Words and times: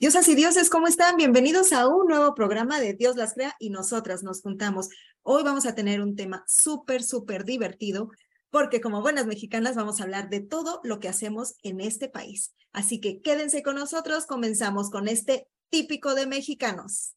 Diosas 0.00 0.28
y 0.28 0.36
dioses, 0.36 0.70
¿cómo 0.70 0.86
están? 0.86 1.16
Bienvenidos 1.16 1.72
a 1.72 1.88
un 1.88 2.06
nuevo 2.06 2.32
programa 2.32 2.78
de 2.78 2.94
Dios 2.94 3.16
las 3.16 3.34
crea 3.34 3.56
y 3.58 3.70
nosotras 3.70 4.22
nos 4.22 4.42
juntamos. 4.42 4.90
Hoy 5.22 5.42
vamos 5.42 5.66
a 5.66 5.74
tener 5.74 6.00
un 6.00 6.14
tema 6.14 6.44
súper, 6.46 7.02
súper 7.02 7.44
divertido 7.44 8.08
porque 8.50 8.80
como 8.80 9.02
buenas 9.02 9.26
mexicanas 9.26 9.74
vamos 9.74 9.98
a 9.98 10.04
hablar 10.04 10.30
de 10.30 10.38
todo 10.38 10.80
lo 10.84 11.00
que 11.00 11.08
hacemos 11.08 11.56
en 11.64 11.80
este 11.80 12.08
país. 12.08 12.54
Así 12.72 13.00
que 13.00 13.20
quédense 13.22 13.64
con 13.64 13.74
nosotros, 13.74 14.26
comenzamos 14.26 14.88
con 14.88 15.08
este 15.08 15.48
típico 15.68 16.14
de 16.14 16.28
mexicanos. 16.28 17.16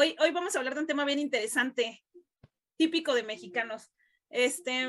Hoy, 0.00 0.14
hoy 0.20 0.30
vamos 0.30 0.54
a 0.54 0.60
hablar 0.60 0.74
de 0.74 0.80
un 0.82 0.86
tema 0.86 1.04
bien 1.04 1.18
interesante, 1.18 2.04
típico 2.76 3.14
de 3.14 3.24
mexicanos. 3.24 3.90
Este, 4.30 4.88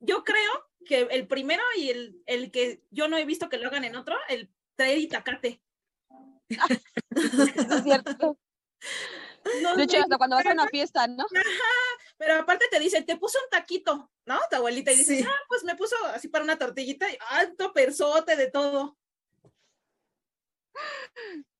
yo 0.00 0.24
creo 0.24 0.52
que 0.84 1.08
el 1.10 1.26
primero 1.26 1.62
y 1.74 1.88
el, 1.88 2.22
el 2.26 2.50
que 2.50 2.82
yo 2.90 3.08
no 3.08 3.16
he 3.16 3.24
visto 3.24 3.48
que 3.48 3.56
lo 3.56 3.68
hagan 3.68 3.84
en 3.84 3.96
otro, 3.96 4.14
el 4.28 4.52
traer 4.76 4.98
itacate. 4.98 5.62
es 7.16 7.82
cierto. 7.82 8.38
de 9.76 9.82
hecho, 9.82 10.00
hasta 10.02 10.18
cuando 10.18 10.36
vas 10.36 10.44
a 10.44 10.52
una 10.52 10.68
fiesta, 10.68 11.06
¿no? 11.06 11.24
Ajá, 11.24 12.02
pero 12.18 12.34
aparte 12.34 12.66
te 12.70 12.78
dicen, 12.78 13.06
te 13.06 13.16
puso 13.16 13.38
un 13.42 13.48
taquito, 13.48 14.12
¿no? 14.26 14.38
Tu 14.50 14.56
abuelita 14.56 14.92
y 14.92 14.96
dice, 14.96 15.24
ah, 15.26 15.40
pues 15.48 15.64
me 15.64 15.76
puso 15.76 15.96
así 16.08 16.28
para 16.28 16.44
una 16.44 16.58
tortillita 16.58 17.10
y 17.10 17.16
alto 17.30 17.72
persote 17.72 18.36
de 18.36 18.50
todo. 18.50 18.98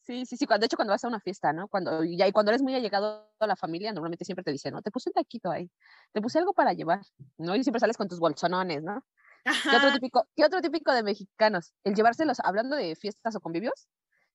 Sí, 0.09 0.25
sí, 0.25 0.39
sí. 0.39 0.47
Cuando, 0.47 0.63
de 0.63 0.67
hecho, 0.67 0.77
cuando 0.77 0.93
vas 0.93 1.05
a 1.05 1.09
una 1.09 1.21
fiesta, 1.21 1.53
¿no? 1.53 1.69
Cuando, 1.69 2.03
y, 2.03 2.17
y 2.23 2.33
cuando 2.33 2.51
eres 2.51 2.63
muy 2.63 2.75
allegado 2.75 3.31
a 3.39 3.47
la 3.47 3.57
familia, 3.57 3.93
normalmente 3.93 4.25
siempre 4.25 4.43
te 4.43 4.51
dicen, 4.51 4.73
¿no? 4.73 4.81
Te 4.81 4.91
puse 4.91 5.11
un 5.11 5.13
taquito 5.13 5.51
ahí, 5.51 5.71
te 6.13 6.23
puse 6.23 6.39
algo 6.39 6.55
para 6.55 6.73
llevar, 6.73 7.03
¿no? 7.37 7.55
Y 7.55 7.63
siempre 7.63 7.79
sales 7.79 7.99
con 7.99 8.09
tus 8.09 8.19
bolsonones, 8.19 8.83
¿no? 8.83 9.05
¿Qué 9.45 9.77
otro, 9.77 9.93
típico, 9.93 10.27
¿Qué 10.35 10.47
otro 10.47 10.63
típico 10.63 10.95
de 10.95 11.03
mexicanos? 11.03 11.75
El 11.85 11.95
llevárselos, 11.95 12.41
hablando 12.41 12.75
de 12.75 12.97
fiestas 12.97 13.37
o 13.37 13.41
convivios, 13.41 13.87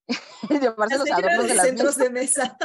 el 0.51 0.59
llevárselos 0.59 1.09
a 1.09 1.15
adornos 1.15 1.47
de 1.47 1.55
las 1.55 1.65
centros 1.65 1.97
de 1.97 2.09
mesa. 2.11 2.55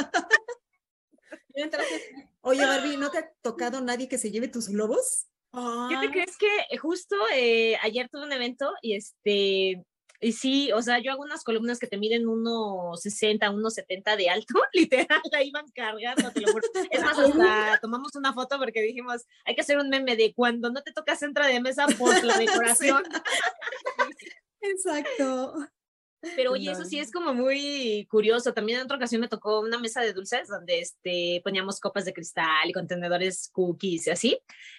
Oye, 2.42 2.66
Barbie, 2.66 2.98
¿no 2.98 3.10
te 3.10 3.18
ha 3.18 3.32
tocado 3.40 3.80
nadie 3.80 4.06
que 4.06 4.18
se 4.18 4.30
lleve 4.30 4.48
tus 4.48 4.68
globos? 4.68 5.28
¿Qué 5.88 5.96
te 5.98 6.10
crees 6.10 6.36
que 6.36 6.76
justo 6.76 7.16
eh, 7.34 7.78
ayer 7.80 8.10
tuve 8.10 8.24
un 8.24 8.32
evento 8.32 8.70
y 8.82 8.96
este 8.96 9.86
y 10.20 10.32
sí, 10.32 10.72
o 10.72 10.82
sea, 10.82 10.98
yo 10.98 11.12
hago 11.12 11.22
unas 11.22 11.44
columnas 11.44 11.78
que 11.78 11.86
te 11.86 11.96
miden 11.96 12.24
1,60, 12.24 13.38
1,70 13.52 14.16
de 14.16 14.30
alto, 14.30 14.54
literal, 14.72 15.20
la 15.30 15.42
iban 15.42 15.66
cargando, 15.72 16.30
te 16.32 16.40
lo 16.40 16.52
juro. 16.52 16.68
Es 16.90 17.02
más, 17.02 17.18
hasta 17.18 17.78
tomamos 17.80 18.14
una 18.16 18.32
foto 18.32 18.58
porque 18.58 18.82
dijimos, 18.82 19.26
hay 19.44 19.54
que 19.54 19.60
hacer 19.60 19.78
un 19.78 19.88
meme 19.88 20.16
de 20.16 20.34
cuando 20.34 20.70
no 20.70 20.82
te 20.82 20.92
toca 20.92 21.14
centro 21.14 21.46
de 21.46 21.60
mesa 21.60 21.86
por 21.98 22.22
la 22.24 22.36
decoración. 22.38 23.04
Exacto. 24.60 25.68
Pero 26.36 26.52
oye, 26.52 26.70
eso 26.70 26.84
sí 26.84 26.98
es 26.98 27.12
como 27.12 27.34
muy 27.34 28.06
curioso. 28.10 28.52
También 28.52 28.78
en 28.78 28.84
otra 28.84 28.96
ocasión 28.96 29.20
me 29.20 29.28
tocó 29.28 29.60
una 29.60 29.78
mesa 29.78 30.00
de 30.00 30.12
dulces 30.12 30.48
donde 30.48 30.80
este, 30.80 31.40
poníamos 31.44 31.80
copas 31.80 32.04
de 32.04 32.12
cristal 32.12 32.68
y 32.68 32.72
contenedores 32.72 33.50
cookies 33.52 34.06
y 34.06 34.10
así. 34.10 34.38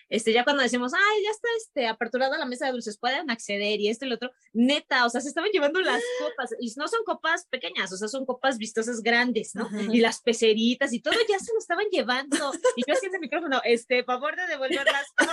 Este, 0.10 0.34
ya 0.34 0.44
cuando 0.44 0.64
decimos, 0.64 0.92
ay, 0.94 1.24
ya 1.24 1.30
está 1.30 1.48
este, 1.58 1.88
aperturada 1.88 2.38
la 2.38 2.46
mesa 2.46 2.66
de 2.66 2.72
dulces, 2.72 2.98
pueden 2.98 3.30
acceder 3.30 3.80
y 3.80 3.90
esto 3.90 4.06
y 4.06 4.10
lo 4.10 4.16
otro. 4.16 4.32
Neta, 4.54 5.06
o 5.06 5.10
sea, 5.10 5.22
se 5.22 5.30
estaban 5.30 5.52
llevando 5.52 5.80
las 5.82 6.02
copas 6.20 6.50
y 6.60 6.74
no 6.78 6.88
son 6.88 7.04
copas 7.06 7.46
pequeñas, 7.46 7.92
o 7.94 7.98
sea, 7.98 8.08
son 8.08 8.26
copas 8.26 8.58
vistosas 8.58 9.02
grandes, 9.02 9.54
¿no? 9.56 9.70
Y 9.94 10.02
las 10.02 10.22
peceritas 10.22 10.94
y 10.94 11.00
todo 11.00 11.14
ya 11.30 11.40
se 11.40 11.54
lo 11.54 11.60
estaban 11.60 11.86
llevando. 11.92 12.52
Y 12.76 12.84
yo 12.88 12.94
haciendo 12.94 13.18
el 13.18 13.22
micrófono, 13.22 13.62
este, 13.64 14.04
favor 14.04 14.36
de 14.36 14.48
devolver 14.48 14.86
las 14.86 15.08
copas. 15.16 15.30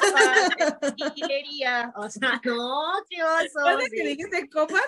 O 1.96 2.08
sea, 2.10 2.32
no, 2.32 2.40
qué 3.08 3.22
oso. 3.22 3.78
que 3.90 4.04
dijiste 4.04 4.48
copas? 4.48 4.82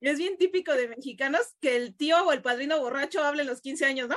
Es 0.00 0.18
bien 0.18 0.36
típico 0.36 0.72
de 0.72 0.88
mexicanos 0.88 1.54
que 1.60 1.76
el 1.76 1.96
tío 1.96 2.22
o 2.24 2.32
el 2.32 2.42
padrino 2.42 2.78
borracho 2.80 3.24
hable 3.24 3.42
en 3.42 3.48
los 3.48 3.60
15 3.60 3.86
años, 3.86 4.08
¿no? 4.08 4.16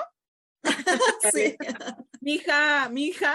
sí. 1.33 1.55
mija, 2.21 2.89
mija. 2.89 3.33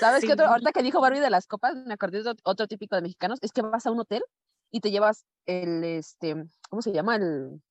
¿Sabes 0.00 0.24
qué 0.24 0.32
otro? 0.32 0.46
Ahorita 0.46 0.72
que 0.72 0.82
dijo 0.82 1.00
Barbie 1.00 1.20
de 1.20 1.30
las 1.30 1.46
copas, 1.46 1.74
me 1.76 1.94
acordé 1.94 2.22
de 2.22 2.34
otro 2.42 2.66
típico 2.66 2.96
de 2.96 3.02
mexicanos, 3.02 3.38
es 3.42 3.52
que 3.52 3.62
vas 3.62 3.86
a 3.86 3.90
un 3.90 4.00
hotel 4.00 4.24
y 4.70 4.80
te 4.80 4.90
llevas 4.90 5.24
el, 5.46 5.84
este, 5.84 6.34
¿cómo 6.68 6.82
se 6.82 6.92
llama? 6.92 7.16
El... 7.16 7.62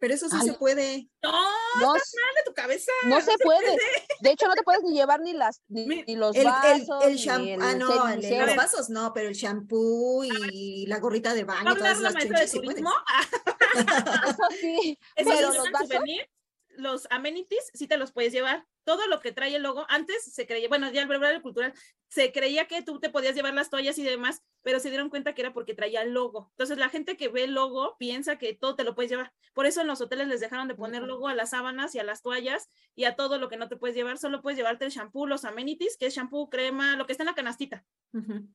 Pero 0.00 0.14
eso 0.14 0.30
sí 0.30 0.36
se 0.42 0.54
puede. 0.54 1.08
No, 1.22 1.30
no 1.78 1.94
estás 1.94 2.14
mal 2.14 2.34
de 2.34 2.42
tu 2.46 2.54
cabeza. 2.54 2.90
No, 3.04 3.20
se, 3.20 3.36
puede. 3.36 3.76
De 4.20 4.30
hecho, 4.30 4.48
no 4.48 4.54
te 4.54 4.62
puedes 4.62 4.82
ni 4.82 4.94
llevar 4.94 5.20
ni 5.20 5.34
las 5.34 5.60
ni, 5.68 6.16
los 6.16 6.34
vasos. 6.42 7.04
El, 7.04 7.16
shampoo. 7.16 7.62
ah, 7.62 7.74
no, 7.74 8.16
los 8.16 8.56
vasos 8.56 8.88
no, 8.88 9.12
pero 9.12 9.28
el 9.28 9.34
shampoo 9.34 10.24
y 10.24 10.86
la 10.86 10.98
gorrita 10.98 11.34
de 11.34 11.44
baño. 11.44 11.76
todas 11.76 12.00
las 12.00 12.14
maestra 12.14 12.40
de 12.40 12.48
turismo? 12.48 12.90
eso 14.26 14.42
sí. 14.58 14.98
Eso 15.14 15.30
pero 15.30 15.52
los 15.52 15.70
vasos. 15.70 16.00
Los 16.76 17.06
amenities 17.10 17.70
sí 17.74 17.86
te 17.86 17.96
los 17.96 18.12
puedes 18.12 18.32
llevar 18.32 18.66
todo 18.84 19.06
lo 19.06 19.20
que 19.20 19.32
trae 19.32 19.54
el 19.54 19.62
logo, 19.62 19.86
antes 19.88 20.24
se 20.24 20.46
creía, 20.46 20.68
bueno, 20.68 20.90
ya 20.90 21.02
el 21.02 21.08
brevario 21.08 21.42
cultural, 21.42 21.72
se 22.08 22.32
creía 22.32 22.66
que 22.66 22.82
tú 22.82 22.98
te 22.98 23.10
podías 23.10 23.34
llevar 23.34 23.54
las 23.54 23.70
toallas 23.70 23.98
y 23.98 24.02
demás, 24.02 24.42
pero 24.62 24.80
se 24.80 24.88
dieron 24.88 25.10
cuenta 25.10 25.34
que 25.34 25.42
era 25.42 25.52
porque 25.52 25.74
traía 25.74 26.02
el 26.02 26.12
logo. 26.12 26.48
Entonces 26.52 26.76
la 26.76 26.88
gente 26.88 27.16
que 27.16 27.28
ve 27.28 27.44
el 27.44 27.54
logo 27.54 27.96
piensa 27.98 28.36
que 28.36 28.54
todo 28.54 28.74
te 28.74 28.84
lo 28.84 28.94
puedes 28.94 29.10
llevar. 29.10 29.32
Por 29.52 29.66
eso 29.66 29.80
en 29.80 29.86
los 29.86 30.00
hoteles 30.00 30.28
les 30.28 30.40
dejaron 30.40 30.66
de 30.66 30.74
poner 30.74 31.02
logo 31.02 31.28
a 31.28 31.34
las 31.34 31.50
sábanas 31.50 31.94
y 31.94 32.00
a 32.00 32.04
las 32.04 32.22
toallas 32.22 32.68
y 32.96 33.04
a 33.04 33.14
todo 33.14 33.38
lo 33.38 33.48
que 33.48 33.56
no 33.56 33.68
te 33.68 33.76
puedes 33.76 33.94
llevar, 33.94 34.18
solo 34.18 34.42
puedes 34.42 34.56
llevarte 34.56 34.84
el 34.86 34.90
shampoo, 34.90 35.26
los 35.26 35.44
amenities, 35.44 35.96
que 35.96 36.06
es 36.06 36.14
shampoo, 36.14 36.50
crema, 36.50 36.96
lo 36.96 37.06
que 37.06 37.12
está 37.12 37.22
en 37.22 37.28
la 37.28 37.34
canastita. 37.34 37.84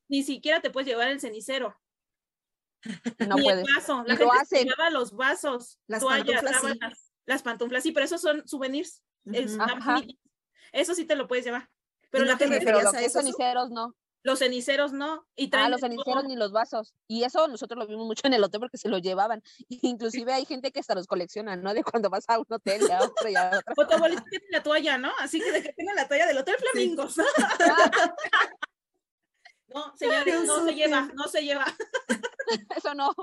Ni 0.09 0.24
siquiera 0.24 0.59
te 0.62 0.70
puedes 0.70 0.88
llevar 0.88 1.08
el 1.09 1.22
cenicero. 1.22 1.80
No 3.28 3.36
Ni 3.36 3.50
el 3.50 3.64
vaso. 3.75 4.04
La 4.06 4.16
gente 4.16 4.64
lleva 4.64 4.90
los 4.90 5.14
vasos, 5.14 5.80
las 5.88 6.02
toallas, 6.02 6.42
sábanas, 6.42 7.15
las 7.25 7.44
pantuflas, 7.44 7.84
sí, 7.84 7.91
pero 7.91 8.06
esos 8.06 8.22
son 8.22 8.47
souvenirs. 8.47 9.03
Eso 10.72 10.96
sí 10.96 11.06
te 11.06 11.16
lo 11.16 11.28
puedes 11.28 11.46
llevar. 11.46 11.69
Pero 12.12 12.25
la 12.25 12.38
gente 12.38 12.62
pero 12.63 12.81
los 12.81 12.91
ceniceros 12.91 13.72
no. 13.72 13.96
Los 14.25 14.40
ceniceros 14.40 14.91
no. 14.91 15.28
Y 15.36 15.52
ah, 15.53 15.69
los 15.69 15.81
ceniceros 15.81 16.24
ni 16.24 16.36
los 16.36 16.52
vasos. 16.52 16.96
Y 17.08 17.24
eso 17.24 17.47
nosotros 17.47 17.78
lo 17.78 17.86
vimos 17.86 18.08
mucho 18.08 18.25
en 18.25 18.34
el 18.34 18.44
hotel 18.44 18.59
porque 18.59 18.80
se 18.80 18.90
lo 18.90 18.97
llevaban. 18.97 19.44
Inclusive 19.69 20.34
hay 20.34 20.46
gente 20.46 20.72
que 20.72 20.80
hasta 20.80 20.96
los 20.96 21.06
colecciona, 21.06 21.56
¿no? 21.56 21.74
De 21.75 21.84
cuando 21.84 22.09
vas 22.09 22.25
a 22.28 22.40
un 22.40 22.46
hotel 22.50 22.81
y 22.90 22.91
a 22.91 23.03
otro 23.03 23.30
y 23.30 23.36
a 23.36 23.52
otro. 23.68 23.96
Abuelita 23.96 24.24
tiene 24.24 24.46
la 24.50 24.63
toalla, 24.63 24.97
¿no? 24.97 25.12
Así 25.19 25.40
que 25.40 25.52
de 25.52 25.62
que 25.62 25.74
tenga 25.74 25.94
la 25.94 26.07
toalla 26.07 26.25
del 26.25 26.40
Hotel 26.40 26.56
Flamingos. 26.74 27.18
no, 29.68 29.96
señores, 29.96 30.44
no 30.46 30.66
se 30.66 30.74
lleva, 30.74 31.02
no 31.13 31.28
se 31.28 31.42
lleva. 31.44 31.66
Eso 32.75 32.96
no. 32.96 33.13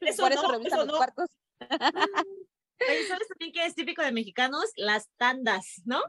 Eso 0.00 0.22
Por 0.22 0.32
eso 0.32 0.42
no, 0.42 0.52
revisan 0.52 0.86
los 0.86 0.96
cuartos. 0.96 1.30
¿Sabes 3.08 3.28
también 3.28 3.52
que 3.52 3.66
es 3.66 3.74
típico 3.74 4.02
de 4.02 4.12
mexicanos? 4.12 4.64
Las 4.76 5.08
tandas, 5.16 5.82
¿no? 5.84 6.00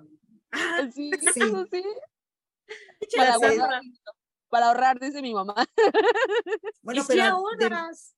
Ah, 0.51 0.87
sí, 0.93 1.11
sí. 1.33 1.41
sí. 1.71 1.83
Para, 3.15 3.33
ahorrar, 3.35 3.81
para 4.49 4.67
ahorrar, 4.67 4.99
dice 4.99 5.21
mi 5.21 5.33
mamá. 5.33 5.55
Bueno, 6.83 7.03
pero, 7.07 7.39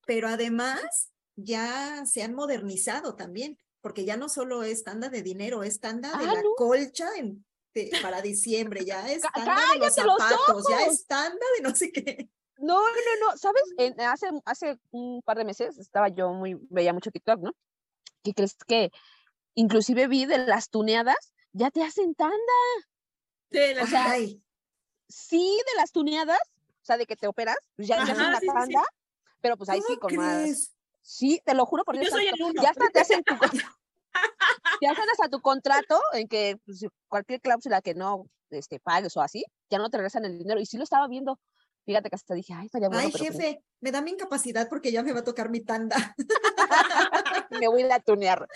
pero 0.06 0.30
además 0.30 1.12
ya 1.36 2.06
se 2.06 2.24
han 2.24 2.34
modernizado 2.34 3.16
también, 3.16 3.58
porque 3.82 4.06
ya 4.06 4.16
no 4.16 4.30
solo 4.30 4.64
es 4.64 4.84
tanda 4.84 5.10
de 5.10 5.22
dinero, 5.22 5.64
es 5.64 5.82
tanda 5.82 6.18
de 6.18 6.26
ah, 6.26 6.34
la 6.36 6.42
colcha 6.56 7.10
en, 7.18 7.46
para 8.02 8.22
diciembre, 8.22 8.86
ya 8.86 9.06
es 9.12 9.22
tanda 9.34 9.62
de 9.74 9.80
los 9.80 9.94
zapatos, 9.94 10.66
ya 10.70 10.86
es 10.86 11.06
tanda 11.06 11.46
de 11.58 11.64
no 11.64 11.76
sé 11.76 11.92
qué. 11.92 12.30
No, 12.58 12.80
no, 12.80 13.28
no, 13.28 13.38
¿sabes? 13.38 13.64
hace, 13.98 14.28
hace 14.46 14.80
un 14.92 15.22
par 15.24 15.38
de 15.38 15.44
meses 15.44 15.78
estaba 15.78 16.08
yo 16.08 16.32
muy, 16.32 16.58
veía 16.70 16.94
mucho 16.94 17.12
TikTok, 17.12 17.42
¿no? 17.42 17.52
¿Qué 18.24 18.34
crees 18.34 18.56
que 18.68 18.92
inclusive 19.56 20.08
vi 20.08 20.26
de 20.26 20.40
las 20.40 20.70
tuneadas, 20.70 21.34
ya 21.52 21.72
te 21.72 21.84
hacen 21.84 22.16
tanda. 22.16 22.36
De 23.50 23.76
las, 23.76 23.90
sí, 25.08 25.62
de 25.68 25.78
las 25.78 25.92
tuneadas, 25.92 26.40
o 26.82 26.86
sea, 26.86 26.98
de 26.98 27.06
que 27.06 27.16
te 27.16 27.28
operas, 27.28 27.58
pues 27.76 27.88
ya, 27.88 28.04
ya 28.06 28.14
una 28.16 28.40
tanda, 28.40 28.82
pero 29.42 29.58
pues 29.58 29.70
ahí 29.70 29.82
sí 29.86 29.98
con 29.98 30.16
más. 30.16 30.74
Sí, 31.02 31.42
te 31.46 31.54
lo 31.54 31.66
juro 31.66 31.84
por 31.84 31.98
Dios. 31.98 32.14
Ya 32.62 32.70
hasta 32.70 32.90
te 32.90 33.00
hacen 33.00 33.24
tu 33.24 33.36
te 34.80 34.88
hacen 34.88 35.10
hasta 35.12 35.30
tu 35.30 35.42
contrato 35.42 36.00
en 36.14 36.28
que 36.28 36.58
pues, 36.66 36.86
cualquier 37.08 37.42
cláusula 37.42 37.82
que 37.82 37.94
no 37.94 38.26
este, 38.50 38.80
pagues 38.80 39.16
o 39.18 39.22
así, 39.22 39.44
ya 39.70 39.78
no 39.78 39.90
te 39.90 39.98
regresan 39.98 40.26
el 40.26 40.40
dinero. 40.40 40.60
Y 40.60 40.66
sí 40.66 40.78
lo 40.78 40.84
estaba 40.84 41.08
viendo. 41.08 41.40
Fíjate 41.86 42.10
que 42.10 42.16
hasta 42.16 42.34
dije, 42.34 42.54
ay, 42.54 42.68
estaría 42.68 42.88
bueno. 42.88 43.04
Ay, 43.04 43.12
pues 43.12 43.24
jefe, 43.24 43.64
me 43.82 43.92
da 43.92 44.02
mi 44.02 44.12
incapacidad 44.12 44.70
porque 44.70 44.92
ya 44.92 45.04
me 45.04 45.12
va 45.12 45.20
a 45.20 45.24
tocar 45.24 45.50
mi 45.50 45.62
tanda. 45.62 46.16
me 47.62 47.68
voy 47.68 47.84
a 47.84 48.00
tunear. 48.00 48.48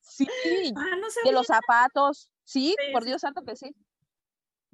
Sí, 0.00 0.28
ah, 0.76 0.96
de 1.24 1.32
los 1.32 1.46
zapatos. 1.46 2.30
Sí, 2.44 2.76
por 2.92 3.04
Dios 3.04 3.22
santo 3.22 3.42
que 3.44 3.56
sí. 3.56 3.74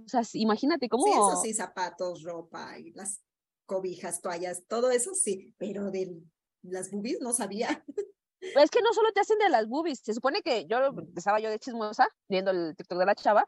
O 0.05 0.09
sea, 0.09 0.23
imagínate 0.35 0.89
cómo. 0.89 1.05
Sí, 1.05 1.11
eso 1.11 1.43
sí, 1.43 1.55
zapatos, 1.55 2.23
ropa 2.23 2.79
y 2.79 2.93
las 2.93 3.21
cobijas, 3.65 4.21
toallas, 4.21 4.65
todo 4.67 4.91
eso 4.91 5.15
sí, 5.15 5.55
pero 5.57 5.91
de 5.91 6.21
las 6.63 6.91
boobies 6.91 7.21
no 7.21 7.33
sabía. 7.33 7.85
Es 8.41 8.71
que 8.71 8.81
no 8.81 8.95
solo 8.95 9.13
te 9.13 9.21
hacen 9.21 9.39
de 9.39 9.51
las 9.51 9.69
boobies, 9.69 10.01
se 10.03 10.15
supone 10.15 10.41
que 10.41 10.65
yo 10.67 10.79
estaba 11.15 11.41
yo 11.41 11.51
de 11.51 11.59
chismosa 11.59 12.09
viendo 12.27 12.51
el 12.51 12.75
TikTok 12.75 12.99
de 12.99 13.05
la 13.05 13.15
chava 13.15 13.47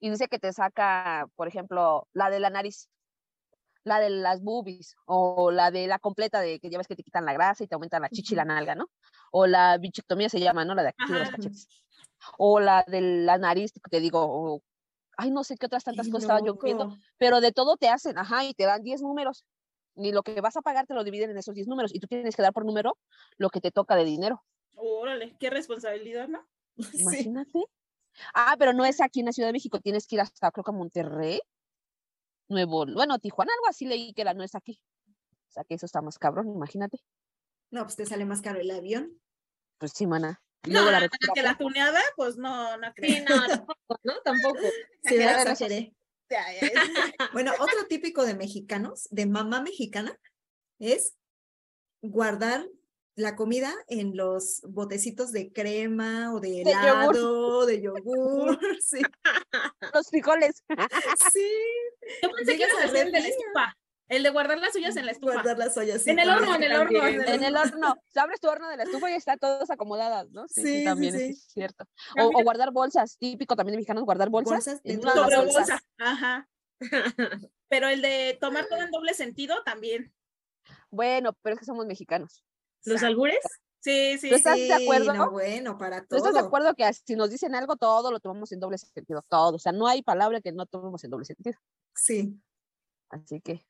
y 0.00 0.10
dice 0.10 0.26
que 0.26 0.40
te 0.40 0.52
saca, 0.52 1.28
por 1.36 1.46
ejemplo, 1.46 2.08
la 2.12 2.28
de 2.28 2.40
la 2.40 2.50
nariz, 2.50 2.88
la 3.88 4.00
de 4.00 4.10
las 4.10 4.42
boobies 4.42 4.96
o 5.06 5.50
la 5.50 5.70
de 5.70 5.86
la 5.86 5.98
completa 5.98 6.40
de 6.40 6.60
que 6.60 6.70
ya 6.70 6.78
ves 6.78 6.86
que 6.86 6.96
te 6.96 7.02
quitan 7.02 7.24
la 7.24 7.32
grasa 7.32 7.64
y 7.64 7.66
te 7.66 7.74
aumentan 7.74 8.02
la 8.02 8.08
chichi 8.08 8.34
y 8.34 8.36
la 8.36 8.44
nalga, 8.44 8.74
¿no? 8.74 8.88
O 9.32 9.46
la 9.46 9.76
bichectomía 9.78 10.28
se 10.28 10.40
llama, 10.40 10.64
¿no? 10.64 10.74
La 10.74 10.82
de 10.82 10.88
aquí 10.90 11.12
de 11.12 11.18
los 11.18 11.30
cachetes. 11.30 11.68
O 12.36 12.60
la 12.60 12.84
de 12.86 13.00
la 13.00 13.38
nariz, 13.38 13.72
que 13.72 13.90
te 13.90 14.00
digo, 14.00 14.62
ay, 15.16 15.30
no 15.30 15.44
sé 15.44 15.56
qué 15.56 15.66
otras 15.66 15.84
tantas 15.84 16.06
cosas 16.08 16.22
estaba 16.22 16.44
yo 16.44 16.54
viendo, 16.54 16.96
pero 17.16 17.40
de 17.40 17.52
todo 17.52 17.76
te 17.76 17.88
hacen, 17.88 18.18
ajá, 18.18 18.44
y 18.44 18.54
te 18.54 18.64
dan 18.64 18.82
10 18.82 19.02
números. 19.02 19.44
Y 19.96 20.12
lo 20.12 20.22
que 20.22 20.40
vas 20.40 20.56
a 20.56 20.62
pagar 20.62 20.86
te 20.86 20.94
lo 20.94 21.02
dividen 21.02 21.30
en 21.30 21.38
esos 21.38 21.54
10 21.54 21.66
números 21.66 21.92
y 21.92 21.98
tú 21.98 22.06
tienes 22.06 22.36
que 22.36 22.42
dar 22.42 22.52
por 22.52 22.64
número 22.64 22.96
lo 23.36 23.50
que 23.50 23.60
te 23.60 23.72
toca 23.72 23.96
de 23.96 24.04
dinero. 24.04 24.44
Órale, 24.76 25.36
qué 25.40 25.50
responsabilidad, 25.50 26.28
¿no? 26.28 26.46
Imagínate. 26.92 27.64
Ah, 28.34 28.56
pero 28.58 28.72
no 28.72 28.84
es 28.84 29.00
aquí 29.00 29.20
en 29.20 29.26
la 29.26 29.32
Ciudad 29.32 29.48
de 29.48 29.52
México, 29.52 29.80
tienes 29.80 30.06
que 30.06 30.16
ir 30.16 30.20
hasta, 30.20 30.50
creo 30.50 30.64
que 30.64 30.70
a 30.70 30.74
Monterrey, 30.74 31.40
Nuevo, 32.48 32.86
bueno, 32.86 33.18
Tijuana, 33.18 33.52
algo 33.52 33.68
así 33.68 33.86
leí 33.86 34.12
que 34.14 34.24
la 34.24 34.34
no 34.34 34.42
es 34.42 34.54
aquí. 34.54 34.80
O 35.48 35.50
sea 35.50 35.64
que 35.64 35.74
eso 35.74 35.86
está 35.86 36.02
más 36.02 36.18
cabrón, 36.18 36.48
imagínate. 36.50 36.98
No, 37.70 37.82
pues 37.84 37.96
te 37.96 38.06
sale 38.06 38.24
más 38.24 38.40
caro 38.40 38.60
el 38.60 38.70
avión. 38.70 39.20
Pues 39.78 39.92
sí, 39.94 40.06
mana. 40.06 40.42
No, 40.66 40.90
la 40.90 41.08
que 41.34 41.42
la 41.42 41.56
tuneada, 41.56 42.00
pues 42.16 42.36
no, 42.36 42.76
no 42.76 42.92
creo. 42.94 43.08
Sí, 43.18 43.24
no, 43.28 43.46
tampoco, 43.46 44.00
¿no? 44.02 44.20
Tampoco. 44.24 44.60
Sí, 45.04 45.16
bueno, 47.32 47.52
otro 47.58 47.86
típico 47.88 48.24
de 48.24 48.34
mexicanos, 48.34 49.08
de 49.10 49.26
mamá 49.26 49.62
mexicana, 49.62 50.18
es 50.78 51.16
guardar 52.02 52.68
la 53.18 53.34
comida 53.34 53.74
en 53.88 54.16
los 54.16 54.62
botecitos 54.62 55.32
de 55.32 55.52
crema 55.52 56.32
o 56.32 56.40
de 56.40 56.62
helado, 56.62 57.66
de 57.66 57.82
yogur, 57.82 58.58
sí. 58.80 59.02
Los 59.92 60.08
frijoles. 60.08 60.64
Sí. 61.32 61.48
Yo 62.22 62.30
pensé 62.30 62.56
que 62.56 62.62
era 62.62 62.92
de 62.92 63.10
la 63.10 63.18
estufa. 63.18 63.76
El 64.08 64.22
de 64.22 64.30
guardar 64.30 64.58
las 64.58 64.74
ollas 64.74 64.96
en 64.96 65.04
la 65.04 65.12
estufa. 65.12 65.34
Guardar 65.34 65.58
las 65.58 65.76
ollas, 65.76 66.02
sí. 66.02 66.10
En 66.10 66.18
el 66.18 66.30
horno, 66.30 66.54
en 66.54 66.62
el 66.62 66.72
horno. 66.72 67.06
En 67.06 67.44
el 67.44 67.56
horno. 67.56 67.96
abres 68.14 68.40
tu 68.40 68.48
horno 68.48 68.68
de 68.70 68.76
la 68.78 68.84
estufa 68.84 69.10
y 69.10 69.14
están 69.14 69.38
todas 69.38 69.68
acomodadas, 69.68 70.30
¿no? 70.30 70.48
Sí, 70.48 70.62
sí, 70.62 70.84
también 70.84 71.14
es 71.16 71.48
cierto. 71.48 71.84
O, 72.18 72.42
guardar 72.42 72.72
bolsas, 72.72 73.18
típico 73.18 73.56
también 73.56 73.72
de 73.72 73.78
mexicanos, 73.78 74.04
guardar 74.04 74.30
bolsas. 74.30 74.64
Bolsas 74.64 74.82
de 74.82 74.96
las 74.96 75.44
bolsas. 75.44 75.80
Ajá. 75.98 76.48
Pero 77.68 77.88
el 77.88 78.00
de 78.00 78.38
tomar 78.40 78.66
todo 78.66 78.80
en 78.80 78.90
doble 78.90 79.12
sentido 79.12 79.62
también. 79.64 80.14
Bueno, 80.90 81.36
pero 81.42 81.54
es 81.54 81.60
que 81.60 81.66
somos 81.66 81.84
mexicanos. 81.84 82.42
¿Los 82.84 83.02
albures? 83.02 83.40
Sí, 83.80 84.18
sí. 84.18 84.28
¿Tú 84.28 84.34
estás 84.34 84.56
de 84.56 84.72
acuerdo? 84.72 85.14
No, 85.14 85.30
bueno, 85.30 85.78
para 85.78 86.04
todo. 86.04 86.08
¿Tú 86.08 86.16
estás 86.16 86.34
de 86.34 86.46
acuerdo 86.46 86.74
que 86.74 86.90
si 86.92 87.14
nos 87.14 87.30
dicen 87.30 87.54
algo, 87.54 87.76
todo 87.76 88.10
lo 88.10 88.20
tomamos 88.20 88.50
en 88.52 88.60
doble 88.60 88.78
sentido? 88.78 89.24
Todo. 89.28 89.56
O 89.56 89.58
sea, 89.58 89.72
no 89.72 89.86
hay 89.86 90.02
palabra 90.02 90.40
que 90.40 90.52
no 90.52 90.66
tomemos 90.66 91.02
en 91.04 91.10
doble 91.10 91.24
sentido. 91.24 91.58
Sí. 91.94 92.40
Así 93.10 93.40
que 93.40 93.64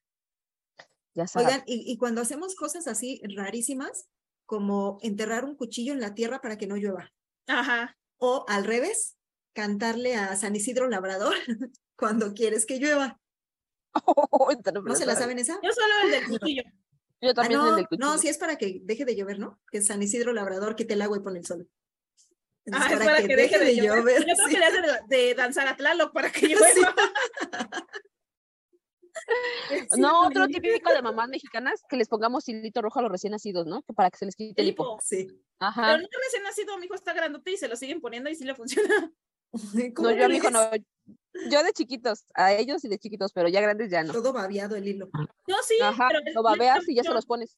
Oigan, 1.34 1.62
y, 1.66 1.96
cuando 1.98 2.20
hacemos 2.20 2.54
cosas 2.54 2.86
así 2.86 3.20
rarísimas, 3.34 4.08
como 4.46 4.98
enterrar 5.02 5.44
un 5.44 5.56
cuchillo 5.56 5.92
en 5.92 6.00
la 6.00 6.14
tierra 6.14 6.40
para 6.40 6.56
que 6.56 6.66
no 6.66 6.76
llueva. 6.76 7.12
Ajá. 7.46 7.96
O 8.18 8.44
al 8.48 8.64
revés, 8.64 9.16
cantarle 9.52 10.14
a 10.16 10.36
San 10.36 10.54
Isidro 10.54 10.88
Labrador 10.88 11.34
cuando 11.96 12.34
quieres 12.34 12.66
que 12.66 12.78
llueva. 12.78 13.20
¿No 14.84 14.94
se 14.94 15.06
la 15.06 15.16
saben 15.16 15.38
esa? 15.38 15.58
Yo 15.62 15.70
solo 15.72 15.94
el 16.04 16.10
del 16.10 16.28
cuchillo. 16.28 16.62
Yo 17.20 17.34
también 17.34 17.60
ah, 17.60 17.64
no, 17.64 17.70
el 17.70 17.76
del 17.76 17.88
cuchillo. 17.88 18.06
No, 18.06 18.18
sí 18.18 18.28
es 18.28 18.38
para 18.38 18.56
que 18.56 18.80
deje 18.82 19.04
de 19.04 19.16
llover, 19.16 19.38
¿no? 19.38 19.60
Que 19.70 19.82
San 19.82 20.02
Isidro 20.02 20.32
Labrador 20.32 20.76
quite 20.76 20.94
el 20.94 21.02
agua 21.02 21.16
y 21.16 21.20
pone 21.20 21.40
el 21.40 21.46
sol. 21.46 21.68
ah, 22.72 22.88
es 22.90 22.98
para, 22.98 23.16
que, 23.26 23.36
deje, 23.36 23.58
de, 23.58 23.76
llover. 23.76 24.24
Yo 24.26 24.34
creo 24.34 24.48
que 24.48 24.58
le 24.58 24.64
hace 24.64 24.82
de, 25.08 25.34
danzar 25.34 25.66
a 25.66 25.76
Tlaloc 25.76 26.12
para 26.12 26.30
que 26.30 26.46
llueva. 26.48 26.94
no, 29.96 30.26
otro 30.28 30.46
típico 30.46 30.92
de 30.92 31.02
mamás 31.02 31.28
mexicanas, 31.28 31.82
que 31.88 31.96
les 31.96 32.08
pongamos 32.08 32.48
hilito 32.48 32.82
rojo 32.82 33.00
a 33.00 33.02
los 33.02 33.10
recién 33.10 33.32
nacidos, 33.32 33.66
¿no? 33.66 33.82
Que 33.82 33.92
para 33.94 34.10
que 34.10 34.18
se 34.18 34.26
les 34.26 34.36
quite 34.36 34.62
el 34.62 34.68
hipo. 34.68 34.98
Sí. 35.02 35.26
Ajá. 35.58 35.82
Pero 35.82 36.02
no 36.02 36.08
recién 36.24 36.44
nacido, 36.44 36.78
mi 36.78 36.86
hijo 36.86 36.94
está 36.94 37.12
grandote 37.14 37.50
y 37.50 37.56
se 37.56 37.66
lo 37.66 37.74
siguen 37.74 38.00
poniendo 38.00 38.30
y 38.30 38.36
sí 38.36 38.44
le 38.44 38.54
funciona. 38.54 39.12
No, 40.02 40.10
yo 40.10 40.24
a 40.24 40.28
mi 40.28 40.36
hijo 40.36 40.50
no. 40.50 40.70
Yo 41.50 41.62
de 41.62 41.72
chiquitos, 41.72 42.24
a 42.34 42.52
ellos 42.52 42.84
y 42.84 42.88
de 42.88 42.98
chiquitos, 42.98 43.32
pero 43.32 43.48
ya 43.48 43.60
grandes 43.60 43.90
ya 43.90 44.02
no. 44.02 44.12
Todo 44.12 44.32
babeado 44.32 44.76
el 44.76 44.88
hilo. 44.88 45.08
No, 45.46 45.56
sí, 45.62 45.76
Ajá, 45.80 46.08
pero 46.08 46.20
lo 46.34 46.42
babeas 46.42 46.88
y 46.88 46.96
ya 46.96 47.02
se 47.02 47.10
los 47.10 47.26
pones. 47.26 47.56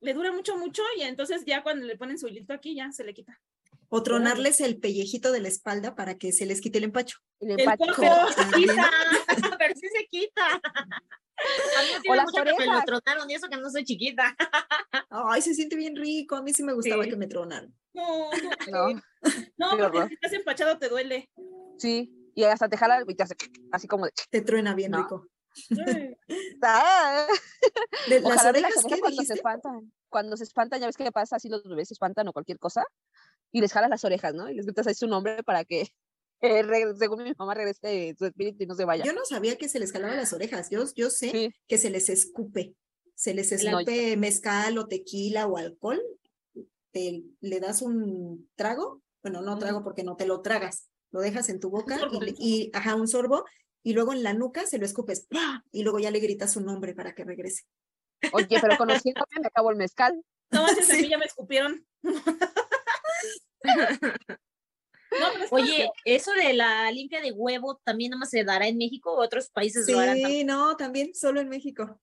Le 0.00 0.14
dura 0.14 0.32
mucho, 0.32 0.56
mucho 0.56 0.82
y 0.96 1.02
entonces 1.02 1.44
ya 1.44 1.62
cuando 1.62 1.86
le 1.86 1.96
ponen 1.96 2.18
su 2.18 2.28
hilito 2.28 2.52
aquí 2.52 2.74
ya 2.74 2.90
se 2.92 3.04
le 3.04 3.14
quita. 3.14 3.40
O 3.88 4.02
tronarles 4.02 4.60
el 4.60 4.78
pellejito 4.78 5.32
de 5.32 5.40
la 5.40 5.48
espalda 5.48 5.94
para 5.94 6.16
que 6.18 6.32
se 6.32 6.46
les 6.46 6.60
quite 6.60 6.78
el 6.78 6.84
empacho. 6.84 7.18
El 7.40 7.60
empacho. 7.60 7.84
pero 9.58 9.74
sí 9.74 9.88
se 9.96 10.06
quita. 10.06 10.60
A 11.36 11.82
mí 11.82 11.88
me 12.08 12.22
mucho 12.22 12.44
que 12.44 12.66
me 12.66 12.66
lo 12.66 12.82
tronaron 12.82 13.30
y 13.30 13.34
eso 13.34 13.48
que 13.48 13.56
no 13.56 13.70
soy 13.70 13.84
chiquita. 13.84 14.36
Ay, 15.10 15.42
se 15.42 15.54
siente 15.54 15.76
bien 15.76 15.96
rico. 15.96 16.36
A 16.36 16.42
mí 16.42 16.52
sí 16.52 16.62
me 16.62 16.72
gustaba 16.72 17.04
que 17.04 17.16
me 17.16 17.26
tronaran. 17.26 17.74
No, 17.92 18.30
no. 18.70 19.02
No, 19.56 19.70
porque 19.78 20.08
si 20.08 20.14
estás 20.14 20.32
empachado 20.34 20.78
te 20.78 20.90
duele. 20.90 21.30
Sí, 21.78 22.12
y 22.34 22.44
hasta 22.44 22.68
te 22.68 22.76
jala 22.76 23.02
y 23.06 23.14
te 23.14 23.22
hace 23.22 23.34
así 23.72 23.88
como 23.88 24.04
de... 24.04 24.12
Te 24.30 24.42
truena 24.42 24.74
bien 24.74 24.92
rico. 24.92 25.26
Ah. 26.62 27.26
las 28.08 28.44
orejas, 28.44 28.84
cuando 29.00 29.22
se 29.22 29.34
espantan. 29.34 29.92
Cuando 30.10 30.36
se 30.36 30.44
espantan, 30.44 30.80
ya 30.80 30.86
ves 30.86 30.96
que 30.96 31.10
pasa 31.12 31.36
así 31.36 31.48
los 31.48 31.64
bebés 31.64 31.88
se 31.88 31.94
espantan 31.94 32.28
o 32.28 32.32
cualquier 32.32 32.58
cosa 32.58 32.84
y 33.52 33.60
les 33.60 33.72
jalas 33.72 33.88
las 33.88 34.04
orejas, 34.04 34.34
¿no? 34.34 34.50
Y 34.50 34.54
les 34.54 34.66
gritas 34.66 34.86
ahí 34.86 34.94
su 34.94 35.06
nombre 35.06 35.42
para 35.42 35.64
que, 35.64 35.88
según 36.40 37.24
mi 37.24 37.32
mamá, 37.36 37.54
regrese 37.54 38.14
su 38.18 38.26
espíritu 38.26 38.64
y 38.64 38.66
no 38.66 38.74
se 38.74 38.84
vaya. 38.84 39.04
Yo 39.04 39.12
no 39.12 39.24
sabía 39.24 39.56
que 39.56 39.68
se 39.68 39.78
les 39.78 39.92
jalaba 39.92 40.14
las 40.14 40.32
orejas. 40.32 40.70
Yo, 40.70 40.84
yo 40.94 41.10
sé 41.10 41.54
que 41.66 41.78
se 41.78 41.90
les 41.90 42.08
escupe. 42.08 42.74
Se 43.14 43.32
les 43.32 43.52
escupe 43.52 44.16
mezcal 44.16 44.76
o 44.78 44.86
tequila 44.86 45.46
o 45.46 45.56
alcohol. 45.56 46.00
Te, 46.90 47.22
le 47.40 47.60
das 47.60 47.82
un 47.82 48.48
trago. 48.56 49.02
Bueno, 49.22 49.40
no 49.40 49.58
trago 49.58 49.82
porque 49.82 50.04
no 50.04 50.16
te 50.16 50.26
lo 50.26 50.42
tragas. 50.42 50.88
Lo 51.10 51.20
dejas 51.20 51.48
en 51.48 51.60
tu 51.60 51.70
boca 51.70 51.98
y, 52.38 52.70
ajá, 52.74 52.94
un 52.94 53.08
sorbo. 53.08 53.44
Y 53.82 53.92
luego 53.92 54.12
en 54.12 54.22
la 54.22 54.32
nuca 54.32 54.66
se 54.66 54.78
lo 54.78 54.84
escupes. 54.84 55.26
Y 55.72 55.82
luego 55.82 55.98
ya 55.98 56.10
le 56.10 56.20
gritas 56.20 56.52
su 56.52 56.60
nombre 56.60 56.94
para 56.94 57.14
que 57.14 57.24
regrese. 57.24 57.62
Oye, 58.32 58.58
pero 58.60 58.76
conociéndome 58.76 59.26
me 59.40 59.46
acabo 59.46 59.70
el 59.70 59.76
mezcal. 59.76 60.22
No, 60.50 60.66
sí. 60.68 61.08
ya 61.08 61.18
me 61.18 61.26
escupieron. 61.26 61.86
Oye, 65.50 65.90
eso 66.04 66.32
de 66.32 66.52
la 66.52 66.90
limpia 66.90 67.20
de 67.20 67.32
huevo 67.32 67.80
también 67.84 68.10
nada 68.10 68.20
más 68.20 68.30
se 68.30 68.44
dará 68.44 68.66
en 68.66 68.78
México 68.78 69.12
o 69.12 69.22
otros 69.22 69.50
países 69.50 69.88
lo 69.88 69.98
harán. 69.98 70.16
Sí, 70.16 70.44
no, 70.44 70.76
también 70.76 71.14
solo 71.14 71.40
en 71.40 71.48
México. 71.48 72.00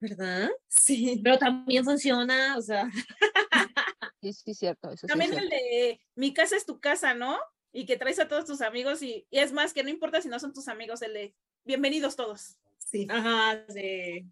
¿Verdad? 0.00 0.50
Sí. 0.68 1.20
Pero 1.22 1.38
también 1.38 1.84
funciona, 1.84 2.56
o 2.58 2.62
sea. 2.62 2.90
Sí, 4.20 4.32
sí, 4.32 4.54
cierto. 4.54 4.94
también 5.08 5.32
el 5.32 5.48
de 5.48 6.00
mi 6.14 6.32
casa 6.32 6.54
es 6.54 6.64
tu 6.64 6.78
casa, 6.78 7.12
¿no? 7.12 7.38
Y 7.72 7.86
que 7.86 7.96
traes 7.96 8.20
a 8.20 8.28
todos 8.28 8.44
tus 8.44 8.60
amigos 8.60 9.02
y, 9.02 9.26
y, 9.30 9.38
es 9.38 9.52
más 9.52 9.72
que 9.72 9.82
no 9.82 9.88
importa 9.88 10.22
si 10.22 10.28
no 10.28 10.38
son 10.38 10.52
tus 10.52 10.68
amigos, 10.68 11.02
el 11.02 11.12
de 11.12 11.34
bienvenidos 11.64 12.14
todos. 12.14 12.56
Sí. 12.78 13.08
Ajá, 13.10 13.64
sí. 13.68 14.24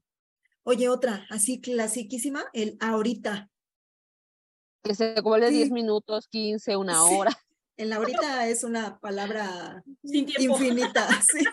Oye, 0.62 0.88
otra, 0.88 1.26
así 1.28 1.60
clasiquísima, 1.60 2.44
el 2.52 2.76
ahorita. 2.78 3.50
Que 4.84 4.94
se 4.94 5.20
vuelve 5.20 5.50
10 5.50 5.70
minutos, 5.70 6.28
15, 6.28 6.76
una 6.76 7.02
hora. 7.02 7.36
En 7.76 7.88
la 7.88 7.96
ahorita 7.96 8.48
es 8.48 8.64
una 8.64 8.98
palabra 8.98 9.82
Sin 10.04 10.26
tiempo. 10.26 10.56
infinita, 10.58 11.08
sí. 11.32 11.44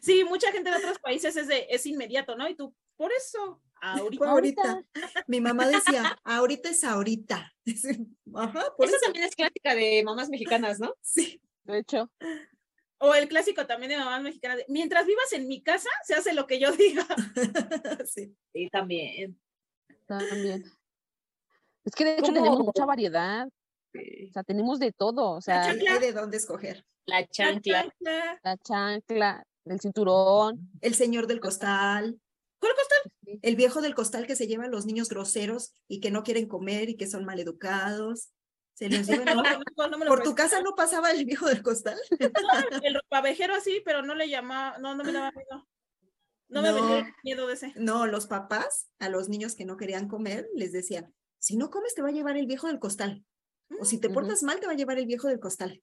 Sí, 0.00 0.24
mucha 0.24 0.50
gente 0.50 0.70
de 0.70 0.76
otros 0.76 0.98
países 0.98 1.36
es, 1.36 1.46
de, 1.46 1.66
es 1.70 1.86
inmediato, 1.86 2.36
¿no? 2.36 2.48
Y 2.48 2.56
tú, 2.56 2.74
por 2.96 3.12
eso, 3.12 3.62
ahorita. 3.80 4.30
ahorita. 4.30 4.84
Mi 5.26 5.40
mamá 5.40 5.68
decía, 5.68 6.18
ahorita 6.24 6.70
es 6.70 6.82
ahorita. 6.84 7.52
Ajá, 8.34 8.64
por 8.76 8.86
eso, 8.86 8.96
también 9.04 9.24
es 9.26 9.36
clásica 9.36 9.74
de 9.74 10.02
mamás 10.04 10.28
mexicanas, 10.28 10.80
¿no? 10.80 10.94
Sí. 11.02 11.40
De 11.64 11.78
hecho. 11.78 12.10
O 12.98 13.14
el 13.14 13.28
clásico 13.28 13.66
también 13.66 13.90
de 13.90 13.98
mamás 13.98 14.22
mexicanas, 14.22 14.58
mientras 14.68 15.06
vivas 15.06 15.32
en 15.32 15.46
mi 15.46 15.62
casa, 15.62 15.88
se 16.04 16.14
hace 16.14 16.32
lo 16.34 16.46
que 16.46 16.58
yo 16.58 16.72
diga. 16.72 17.06
sí. 18.04 18.34
Sí, 18.52 18.68
también. 18.70 19.40
También. 20.06 20.64
Es 21.84 21.94
que 21.94 22.04
de 22.04 22.14
hecho 22.18 22.32
tenemos 22.32 22.58
mucha 22.60 22.84
variedad. 22.84 23.48
O 23.94 24.32
sea, 24.32 24.42
tenemos 24.42 24.78
de 24.78 24.92
todo. 24.92 25.32
O 25.32 25.40
sea, 25.40 25.64
hay 25.64 25.78
de 25.78 26.12
dónde 26.12 26.36
escoger. 26.36 26.84
La 27.06 27.26
chancla. 27.26 27.92
La 28.42 28.56
chancla, 28.58 29.46
el 29.64 29.80
cinturón. 29.80 30.70
El 30.80 30.94
señor 30.94 31.26
del 31.26 31.40
costal. 31.40 32.18
¿Cuál 32.58 32.74
costal? 32.74 33.38
El 33.42 33.56
viejo 33.56 33.80
del 33.80 33.94
costal 33.94 34.26
que 34.26 34.36
se 34.36 34.46
lleva 34.46 34.64
a 34.64 34.68
los 34.68 34.86
niños 34.86 35.08
groseros 35.08 35.74
y 35.88 36.00
que 36.00 36.12
no 36.12 36.22
quieren 36.22 36.46
comer 36.46 36.88
y 36.90 36.96
que 36.96 37.08
son 37.08 37.24
maleducados. 37.24 38.30
Se 38.74 38.88
les 38.88 39.06
lleva, 39.06 39.24
¿Por 40.06 40.22
tu 40.22 40.34
casa 40.34 40.62
no 40.62 40.74
pasaba 40.74 41.10
el 41.10 41.24
viejo 41.24 41.46
del 41.46 41.62
costal? 41.62 41.98
el 42.84 42.94
ropavejero 42.94 43.54
así, 43.54 43.82
pero 43.84 44.02
no 44.02 44.14
le 44.14 44.28
llamaba, 44.28 44.78
no, 44.78 44.94
no 44.94 45.04
me 45.04 45.12
daba 45.12 45.30
miedo. 45.32 45.68
No, 46.48 46.62
me 46.62 46.72
venía 46.72 47.14
miedo 47.24 47.46
de 47.46 47.54
ese. 47.54 47.72
No, 47.76 48.06
los 48.06 48.26
papás 48.26 48.88
a 48.98 49.08
los 49.08 49.28
niños 49.28 49.54
que 49.54 49.64
no 49.64 49.76
querían 49.76 50.06
comer 50.06 50.48
les 50.54 50.70
decían, 50.70 51.12
si 51.38 51.56
no 51.56 51.70
comes 51.70 51.94
te 51.94 52.02
va 52.02 52.08
a 52.08 52.12
llevar 52.12 52.36
el 52.36 52.46
viejo 52.46 52.68
del 52.68 52.78
costal. 52.78 53.24
O 53.80 53.84
si 53.84 53.98
te 53.98 54.08
mm, 54.08 54.12
portas 54.12 54.42
mal 54.42 54.60
te 54.60 54.66
va 54.66 54.72
a 54.72 54.76
llevar 54.76 54.98
el 54.98 55.06
viejo 55.06 55.28
del 55.28 55.40
costal. 55.40 55.82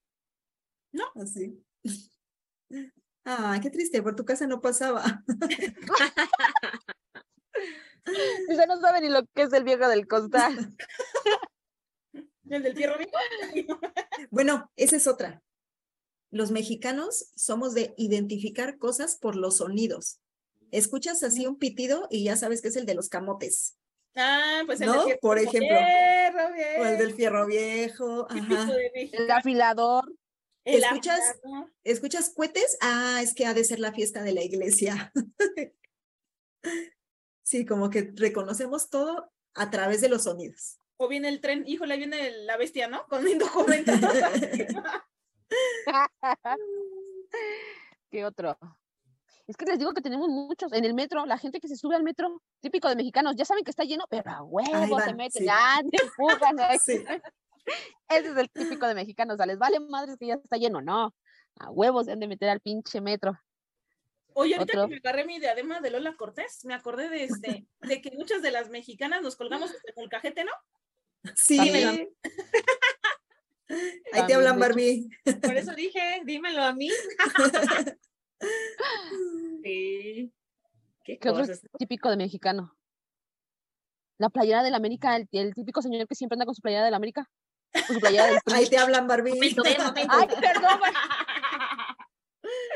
No. 0.92 1.06
Así. 1.16 1.64
Ay, 3.24 3.60
qué 3.60 3.70
triste, 3.70 4.02
por 4.02 4.16
tu 4.16 4.26
casa 4.26 4.48
no 4.48 4.62
pasaba. 4.62 5.24
Usted 8.50 8.68
no 8.68 8.80
sabe 8.80 9.02
ni 9.02 9.10
lo 9.10 9.26
que 9.36 9.44
es 9.44 9.54
el 9.54 9.64
viejo 9.64 9.88
del 9.88 10.08
costal. 10.08 10.76
¿El 12.50 12.64
del 12.64 12.76
fierro 12.76 12.96
Bueno, 14.32 14.72
esa 14.76 14.96
es 14.96 15.06
otra. 15.06 15.44
Los 16.32 16.52
mexicanos 16.52 17.32
somos 17.36 17.74
de 17.74 17.94
identificar 17.98 18.78
cosas 18.78 19.18
por 19.18 19.36
los 19.36 19.58
sonidos. 19.58 20.20
Escuchas 20.72 21.22
así 21.24 21.48
un 21.48 21.58
pitido 21.58 22.08
y 22.10 22.24
ya 22.24 22.36
sabes 22.36 22.62
que 22.62 22.70
es 22.70 22.76
el 22.76 22.86
de 22.86 22.96
los 22.96 23.10
camotes. 23.10 23.79
Ah, 24.16 24.64
pues 24.66 24.82
el 24.82 24.88
¿No? 24.88 25.06
Por 25.22 25.40
ejemplo. 25.40 25.78
o 26.80 26.86
el 26.86 26.98
del 26.98 27.14
fierro 27.14 27.46
viejo. 27.46 28.28
El 28.94 29.32
afilador. 29.32 30.12
¿Escuchas, 30.66 31.20
¿Escuchas 31.84 32.34
cohetes? 32.36 32.78
Ah, 32.82 33.20
es 33.24 33.34
que 33.34 33.46
ha 33.46 33.54
de 33.54 33.64
ser 33.64 33.80
la 33.80 33.94
fiesta 33.94 34.22
de 34.24 34.34
la 34.34 34.44
iglesia. 34.44 35.12
sí, 37.44 37.66
como 37.66 37.90
que 37.90 38.12
reconocemos 38.16 38.90
todo 38.90 39.32
a 39.56 39.70
través 39.70 40.02
de 40.02 40.10
los 40.10 40.24
sonidos. 40.24 40.78
O 40.98 41.08
viene 41.08 41.30
el 41.30 41.40
tren, 41.42 41.64
híjole, 41.66 41.98
viene 41.98 42.32
la 42.44 42.58
bestia, 42.58 42.88
¿no? 42.88 43.06
Con 43.08 43.28
indocumento. 43.28 43.92
¿Qué 48.12 48.26
otro? 48.26 48.58
Es 49.50 49.58
que 49.58 49.66
les 49.66 49.80
digo 49.80 49.94
que 49.94 50.02
tenemos 50.02 50.30
muchos. 50.30 50.72
En 50.74 50.86
el 50.86 50.94
metro, 50.94 51.26
la 51.26 51.40
gente 51.40 51.60
que 51.60 51.68
se 51.68 51.76
sube 51.76 51.96
al 51.96 52.04
metro, 52.04 52.40
típico 52.60 52.88
de 52.88 52.96
mexicanos, 52.96 53.36
ya 53.36 53.46
saben 53.46 53.64
que 53.64 53.72
está 53.72 53.84
lleno, 53.84 54.06
pero 54.08 54.30
a 54.30 54.44
huevo 54.44 55.00
se 55.00 55.16
meten, 55.16 55.44
ya 55.44 55.82
te 55.90 55.98
empujan. 56.04 56.56
Ese 58.10 58.30
es 58.30 58.38
el 58.38 58.50
típico 58.52 58.86
de 58.86 58.94
mexicanos. 58.94 59.34
O 59.34 59.38
sea, 59.38 59.48
les 59.48 59.58
vale 59.58 59.80
madres 59.80 60.18
que 60.20 60.28
ya 60.28 60.36
está 60.36 60.58
lleno, 60.58 60.82
no. 60.82 61.16
A 61.60 61.72
huevos 61.72 62.06
se 62.06 62.12
han 62.12 62.20
de 62.20 62.28
meter 62.28 62.48
al 62.48 62.60
pinche 62.60 63.02
metro. 63.02 63.40
Oye, 64.34 64.54
ahorita 64.54 64.82
que 64.82 64.88
me 64.88 64.98
agarré 64.98 65.26
mi 65.26 65.40
diadema 65.40 65.82
de 65.82 65.90
Lola 65.90 66.16
Cortés, 66.16 66.64
me 66.64 66.76
acordé 66.76 67.10
de 67.10 67.24
este, 67.24 67.66
de 67.82 68.02
que 68.04 68.12
muchas 68.12 68.44
de 68.44 68.52
las 68.52 68.70
mexicanas 68.70 69.24
nos 69.24 69.36
colgamos 69.36 69.72
en 69.72 70.04
el 70.04 70.10
cajete, 70.10 70.44
¿no? 70.44 70.52
Sí. 71.36 71.58
Ahí 74.14 74.28
te 74.28 74.34
hablan, 74.36 74.60
Barbie. 74.60 75.10
Por 75.42 75.58
eso 75.58 75.74
dije, 75.74 76.22
dímelo 76.24 76.62
a 76.62 76.74
mí. 76.74 76.92
sí. 79.64 80.32
¿Qué, 81.18 81.30
otro 81.30 81.44
es 81.44 81.62
típico 81.78 82.10
de 82.10 82.18
mexicano? 82.18 82.76
La 84.18 84.30
playera 84.30 84.64
del 84.64 84.76
América, 84.76 85.16
el, 85.16 85.54
típico 85.54 85.82
señor 85.82 86.08
que 86.08 86.16
siempre 86.16 86.36
anda 86.36 86.46
con 86.46 86.56
su 86.56 86.62
playera 86.62 86.86
del 86.86 86.94
América. 86.94 87.30
Con 87.88 87.96
su 87.96 88.00
playera 88.00 88.28
del 88.28 88.40
Ahí 88.54 88.68
te 88.68 88.78
hablan, 88.78 89.08
Barbie. 89.08 89.40
Ay, 89.42 90.28
perdón. 90.28 90.80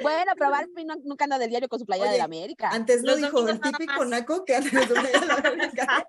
Bueno, 0.01 0.33
pero 0.37 0.51
Barbie 0.51 0.85
nunca 1.03 1.23
anda 1.23 1.39
del 1.39 1.49
diario 1.49 1.67
con 1.67 1.79
su 1.79 1.85
playera 1.85 2.11
del 2.11 2.21
América. 2.21 2.69
Antes 2.69 3.03
lo 3.03 3.15
dijo 3.15 3.47
el 3.47 3.59
típico 3.59 4.05
naco 4.05 4.45
que 4.45 4.55
anda 4.55 4.69
con 4.69 4.87
su 4.87 4.93
playera 4.93 5.19
del 5.19 5.45
América. 5.45 6.07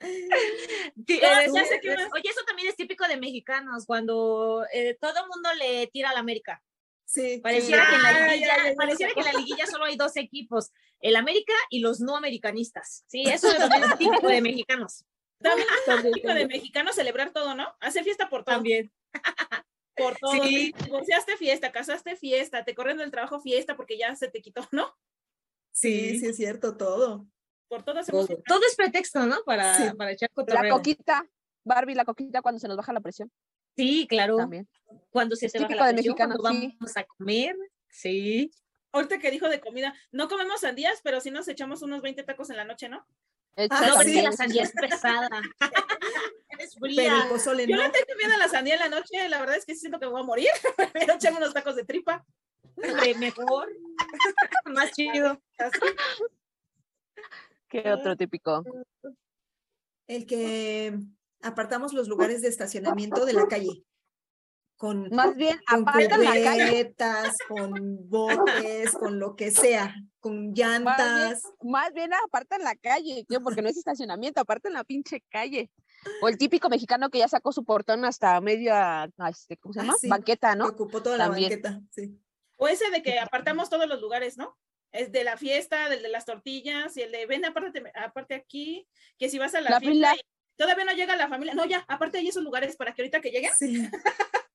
oye, 2.12 2.30
eso 2.30 2.44
también 2.46 2.68
es 2.68 2.76
típico 2.76 3.08
de 3.08 3.16
mexicanos, 3.16 3.86
cuando 3.86 4.64
eh, 4.72 4.96
todo 5.00 5.22
el 5.22 5.28
mundo 5.28 5.48
le 5.58 5.88
tira 5.88 6.10
a 6.10 6.14
la 6.14 6.20
América. 6.20 6.62
Sí, 7.08 7.38
pareciera, 7.42 7.86
que, 7.88 7.96
en 7.96 8.02
la 8.02 8.28
liguilla, 8.28 8.74
pareciera 8.76 9.14
que 9.14 9.20
en 9.20 9.26
la 9.26 9.32
liguilla 9.32 9.66
solo 9.66 9.86
hay 9.86 9.96
dos 9.96 10.14
equipos, 10.16 10.72
el 11.00 11.16
América 11.16 11.54
y 11.70 11.80
los 11.80 12.00
no 12.00 12.16
americanistas. 12.16 13.04
Sí, 13.06 13.22
eso 13.22 13.48
es 13.48 13.98
típico 13.98 14.28
de 14.28 14.42
mexicanos. 14.42 15.06
También 15.38 15.66
es 15.86 16.02
típico 16.02 16.34
de 16.34 16.46
mexicanos 16.46 16.96
celebrar 16.96 17.32
todo, 17.32 17.54
¿no? 17.54 17.66
Hacer 17.80 18.04
fiesta 18.04 18.28
por 18.28 18.44
todo. 18.44 18.56
También. 18.56 18.92
Por 19.96 20.16
todo. 20.16 20.30
Sí. 20.30 20.72
Divorciaste 20.84 21.36
fiesta, 21.36 21.72
casaste 21.72 22.14
fiesta, 22.14 22.64
te 22.64 22.72
corren 22.72 22.98
del 22.98 23.10
trabajo 23.10 23.40
fiesta 23.40 23.76
porque 23.76 23.98
ya 23.98 24.14
se 24.14 24.28
te 24.28 24.40
quitó, 24.40 24.64
¿no? 24.70 24.96
Sí, 25.72 26.20
sí, 26.20 26.26
es 26.26 26.36
cierto, 26.36 26.76
todo 26.76 27.26
por 27.68 27.82
todo, 27.82 28.00
todo 28.02 28.60
es 28.66 28.76
pretexto, 28.76 29.26
¿no? 29.26 29.36
Para, 29.44 29.94
para 29.96 30.12
echar 30.12 30.30
cotorreo. 30.30 30.62
La 30.62 30.70
coquita, 30.70 31.26
Barbie, 31.64 31.94
la 31.94 32.04
coquita 32.04 32.40
cuando 32.40 32.58
se 32.58 32.66
nos 32.66 32.76
baja 32.76 32.92
la 32.92 33.00
presión. 33.00 33.30
Sí, 33.78 34.08
claro. 34.08 34.36
También. 34.38 34.68
Cuando 35.10 35.36
se 35.36 35.48
te 35.48 35.60
baja 35.60 35.72
la 35.76 35.92
presión, 35.92 36.16
cuando 36.16 36.42
vamos 36.42 36.96
a 36.96 37.04
comer, 37.04 37.54
sí. 37.88 38.50
Ahorita 38.90 39.20
que 39.20 39.30
dijo 39.30 39.48
de 39.48 39.60
comida, 39.60 39.94
no 40.10 40.26
comemos 40.26 40.62
sandías, 40.62 41.00
pero 41.04 41.20
sí 41.20 41.30
nos 41.30 41.46
echamos 41.46 41.82
unos 41.82 42.02
20 42.02 42.24
tacos 42.24 42.50
en 42.50 42.56
la 42.56 42.64
noche, 42.64 42.88
¿no? 42.88 43.06
Ah, 43.56 43.86
no, 43.86 44.02
sí. 44.02 44.20
la 44.20 44.32
sandía 44.32 44.64
es 44.64 44.72
pesada. 44.72 45.28
es 46.58 46.74
fría. 46.74 47.28
Pero 47.28 47.66
Yo 47.66 47.76
no 47.76 47.92
tengo 47.92 48.16
miedo 48.18 48.34
a 48.34 48.38
la 48.38 48.48
sandía 48.48 48.74
en 48.74 48.80
la 48.80 48.88
noche, 48.88 49.28
la 49.28 49.38
verdad 49.38 49.56
es 49.56 49.64
que 49.64 49.76
siento 49.76 50.00
que 50.00 50.06
voy 50.06 50.22
a 50.22 50.24
morir, 50.24 50.48
pero 50.92 51.14
echame 51.14 51.36
unos 51.36 51.54
tacos 51.54 51.76
de 51.76 51.84
tripa. 51.84 52.26
mejor, 53.18 53.68
más 54.64 54.90
chido. 54.90 55.40
¿Qué 57.68 57.92
otro 57.92 58.16
típico? 58.16 58.64
El 60.08 60.26
que 60.26 60.98
apartamos 61.42 61.92
los 61.92 62.08
lugares 62.08 62.42
de 62.42 62.48
estacionamiento 62.48 63.24
de 63.24 63.32
la 63.32 63.46
calle. 63.46 63.84
Con, 64.76 65.08
más 65.10 65.34
bien 65.34 65.58
con 65.68 65.84
cubetas, 65.84 67.36
con 67.48 68.08
botes, 68.08 68.92
con 68.92 69.18
lo 69.18 69.34
que 69.34 69.50
sea, 69.50 69.92
con 70.20 70.54
llantas. 70.54 71.42
Más 71.62 71.92
bien, 71.92 72.12
apartan 72.14 72.62
la 72.62 72.76
calle, 72.76 73.26
porque 73.42 73.60
no 73.60 73.68
es 73.68 73.76
estacionamiento, 73.76 74.40
apartan 74.40 74.74
la 74.74 74.84
pinche 74.84 75.24
calle. 75.30 75.68
O 76.22 76.28
el 76.28 76.38
típico 76.38 76.68
mexicano 76.68 77.10
que 77.10 77.18
ya 77.18 77.26
sacó 77.26 77.50
su 77.50 77.64
portón 77.64 78.04
hasta 78.04 78.40
media, 78.40 79.10
este, 79.28 79.56
¿cómo 79.56 79.72
se 79.72 79.80
llama? 79.80 79.94
Ah, 79.96 80.06
banqueta, 80.08 80.54
¿no? 80.54 80.66
ocupó 80.66 81.02
toda 81.02 81.16
la 81.16 81.28
banqueta, 81.28 81.80
sí. 81.90 82.16
O 82.56 82.68
ese 82.68 82.88
de 82.90 83.02
que 83.02 83.18
apartamos 83.18 83.68
todos 83.68 83.88
los 83.88 84.00
lugares, 84.00 84.38
¿no? 84.38 84.56
es 84.92 85.12
de 85.12 85.24
la 85.24 85.36
fiesta, 85.36 85.88
del 85.88 86.02
de 86.02 86.08
las 86.08 86.24
tortillas 86.24 86.96
y 86.96 87.02
el 87.02 87.12
de 87.12 87.26
ven 87.26 87.44
aparte, 87.44 87.82
aparte 87.94 88.34
aquí, 88.34 88.88
que 89.18 89.28
si 89.28 89.38
vas 89.38 89.54
a 89.54 89.60
la, 89.60 89.78
fiesta 89.80 90.14
todavía 90.58 90.84
no 90.84 90.92
llega 90.92 91.16
la 91.16 91.28
familia, 91.28 91.54
no 91.54 91.64
ya, 91.64 91.84
aparte 91.88 92.18
hay 92.18 92.28
esos 92.28 92.42
lugares 92.42 92.76
para 92.76 92.92
que 92.92 93.02
ahorita 93.02 93.20
que 93.20 93.30
lleguen. 93.30 93.52
Sí. 93.56 93.88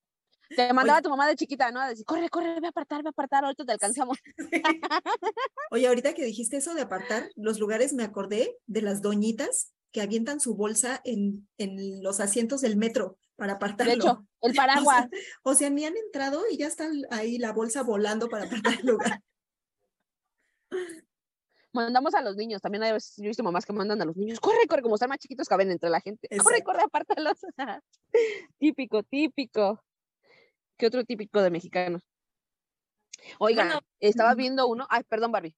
Te 0.55 0.71
mandaba 0.71 1.01
tu 1.01 1.09
mamá 1.09 1.27
de 1.27 1.35
chiquita, 1.35 1.71
¿no? 1.71 1.81
A 1.81 1.89
decir, 1.89 2.05
corre, 2.05 2.29
corre, 2.29 2.59
ve 2.59 2.67
a 2.67 2.69
apartar, 2.69 3.01
ve 3.01 3.09
a 3.09 3.11
apartar, 3.11 3.43
ahorita 3.43 3.65
te 3.65 3.71
alcanzamos. 3.71 4.19
Oye, 5.71 5.87
ahorita 5.87 6.13
que 6.13 6.25
dijiste 6.25 6.57
eso 6.57 6.75
de 6.75 6.81
apartar 6.81 7.31
los 7.35 7.59
lugares, 7.59 7.93
me 7.93 8.03
acordé 8.03 8.55
de 8.67 8.83
las 8.83 9.01
doñitas 9.01 9.73
que 9.91 10.01
avientan 10.01 10.39
su 10.39 10.55
bolsa 10.55 11.01
en, 11.05 11.47
en 11.57 12.03
los 12.03 12.19
asientos 12.19 12.61
del 12.61 12.77
metro 12.77 13.17
para 13.35 13.53
apartarlo. 13.53 13.93
De 13.93 13.99
hecho, 13.99 14.27
el 14.41 14.53
paraguas. 14.55 15.07
O 15.41 15.55
sea, 15.55 15.71
ni 15.71 15.85
han 15.85 15.97
entrado 15.97 16.43
y 16.51 16.57
ya 16.57 16.67
está 16.67 16.87
ahí 17.09 17.39
la 17.39 17.51
bolsa 17.51 17.81
volando 17.81 18.29
para 18.29 18.45
apartar 18.45 18.79
el 18.79 18.85
lugar. 18.85 19.23
Mandamos 21.73 22.13
a 22.13 22.21
los 22.21 22.35
niños, 22.35 22.61
también 22.61 22.83
hay 22.83 22.91
yo 22.91 23.23
he 23.23 23.27
visto 23.27 23.43
mamás 23.43 23.65
que 23.65 23.73
mandan 23.73 24.01
a 24.01 24.05
los 24.05 24.15
niños, 24.15 24.39
corre, 24.39 24.67
corre, 24.67 24.83
como 24.83 24.95
están 24.95 25.09
más 25.09 25.17
chiquitos 25.17 25.47
caben 25.47 25.71
entre 25.71 25.89
la 25.89 26.01
gente, 26.01 26.27
corre, 26.37 26.61
corre, 26.61 26.83
apártalos. 26.83 27.39
típico, 28.59 29.01
típico. 29.03 29.83
¿Qué 30.77 30.87
otro 30.87 31.03
típico 31.03 31.41
de 31.41 31.49
mexicano? 31.49 31.99
Oiga, 33.39 33.81
estaba 33.99 34.35
viendo 34.35 34.67
uno, 34.67 34.85
ay, 34.89 35.03
perdón, 35.03 35.31
Barbie. 35.31 35.55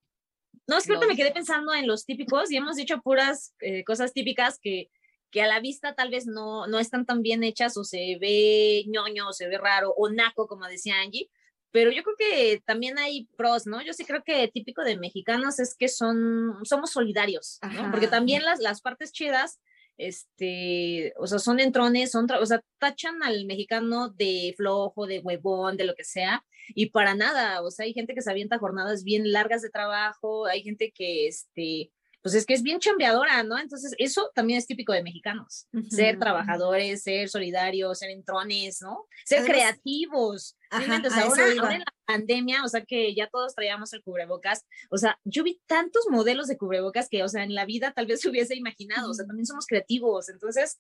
No, 0.68 0.78
es 0.78 0.88
que 0.88 0.98
me 0.98 1.16
quedé 1.16 1.32
pensando 1.32 1.74
en 1.74 1.88
los 1.88 2.06
típicos 2.06 2.50
y 2.52 2.58
hemos 2.58 2.78
dicho 2.78 3.02
puras 3.02 3.54
eh, 3.60 3.84
cosas 3.84 4.14
típicas 4.14 4.58
que, 4.60 4.90
que 5.32 5.42
a 5.42 5.48
la 5.48 5.60
vista 5.60 5.96
tal 5.96 6.10
vez 6.10 6.28
no, 6.28 6.66
no 6.68 6.80
están 6.80 7.06
tan 7.06 7.22
bien 7.22 7.44
hechas 7.44 7.76
o 7.78 7.84
se 7.84 8.18
ve 8.20 8.86
ñoño 8.88 9.30
o 9.30 9.34
se 9.34 9.48
ve 9.48 9.58
raro 9.58 9.94
o 9.98 10.10
naco, 10.10 10.48
como 10.48 10.66
decía 10.66 10.96
Angie, 11.02 11.30
pero 11.72 11.92
yo 11.92 12.04
creo 12.04 12.16
que 12.18 12.62
también 12.66 12.98
hay 12.98 13.28
pros, 13.38 13.68
¿no? 13.68 13.82
Yo 13.82 13.94
sí 13.94 14.06
creo 14.06 14.24
que 14.24 14.48
típico 14.48 14.84
de 14.84 14.98
mexicanos 14.98 15.60
es 15.60 15.76
que 15.76 15.88
son, 15.88 16.54
somos 16.64 16.92
solidarios, 16.92 17.60
¿no? 17.74 17.92
Porque 17.92 18.08
también 18.08 18.44
las, 18.44 18.60
las 18.60 18.82
partes 18.82 19.12
chidas, 19.12 19.60
este, 19.98 21.14
o 21.18 21.28
sea, 21.28 21.40
son 21.40 21.60
entrones, 21.60 22.12
son, 22.12 22.28
o 22.32 22.46
sea, 22.46 22.62
tachan 22.80 23.24
al 23.24 23.46
mexicano 23.46 24.10
de 24.10 24.54
flojo, 24.58 25.08
de 25.08 25.20
huevón, 25.20 25.78
de 25.78 25.86
lo 25.86 25.96
que 25.96 26.04
sea, 26.04 26.46
y 26.70 26.88
para 26.88 27.16
nada, 27.16 27.62
o 27.62 27.72
sea, 27.72 27.86
hay 27.86 27.94
gente 27.94 28.14
que 28.14 28.22
se 28.22 28.32
avienta 28.32 28.60
jornadas 28.60 29.04
bien 29.04 29.32
largas 29.32 29.62
de 29.62 29.70
trabajo, 29.70 30.46
hay 30.48 30.64
gente 30.64 30.92
que, 30.92 31.28
este, 31.28 31.92
pues 32.26 32.34
es 32.34 32.48
que 32.48 32.56
es 32.56 32.64
bien 32.64 32.80
chambeadora, 32.80 33.44
¿no? 33.44 33.60
Entonces, 33.60 33.94
eso 34.00 34.32
también 34.34 34.58
es 34.58 34.66
típico 34.66 34.94
de 34.94 35.04
mexicanos, 35.04 35.68
ser 35.92 36.18
trabajadores, 36.18 37.04
ser 37.04 37.30
solidarios, 37.30 38.00
ser 38.00 38.10
entrones, 38.10 38.82
¿no? 38.82 39.06
Ser 39.24 39.46
creativos. 39.46 40.58
Entonces, 40.72 41.24
ahora, 41.24 41.76
en 41.76 41.82
la 41.82 41.94
pandemia, 42.04 42.64
o 42.64 42.68
sea, 42.68 42.84
que 42.84 43.14
ya 43.14 43.28
todos 43.28 43.54
traíamos 43.54 43.94
el 43.94 44.02
cubrebocas, 44.02 44.66
o 44.90 44.98
sea, 44.98 45.20
yo 45.24 45.44
vi 45.44 45.62
tantos 45.68 46.08
modelos 46.10 46.48
de 46.48 46.58
cubrebocas 46.58 47.10
que, 47.10 47.22
o 47.22 47.28
sea, 47.28 47.44
en 47.44 47.54
la 47.54 47.66
vida 47.66 47.92
tal 47.92 48.08
vez 48.08 48.22
se 48.22 48.30
hubiese 48.32 48.56
imaginado, 48.56 49.12
o 49.12 49.14
sea, 49.14 49.28
también 49.28 49.46
somos 49.46 49.68
creativos, 49.68 50.28
entonces, 50.28 50.80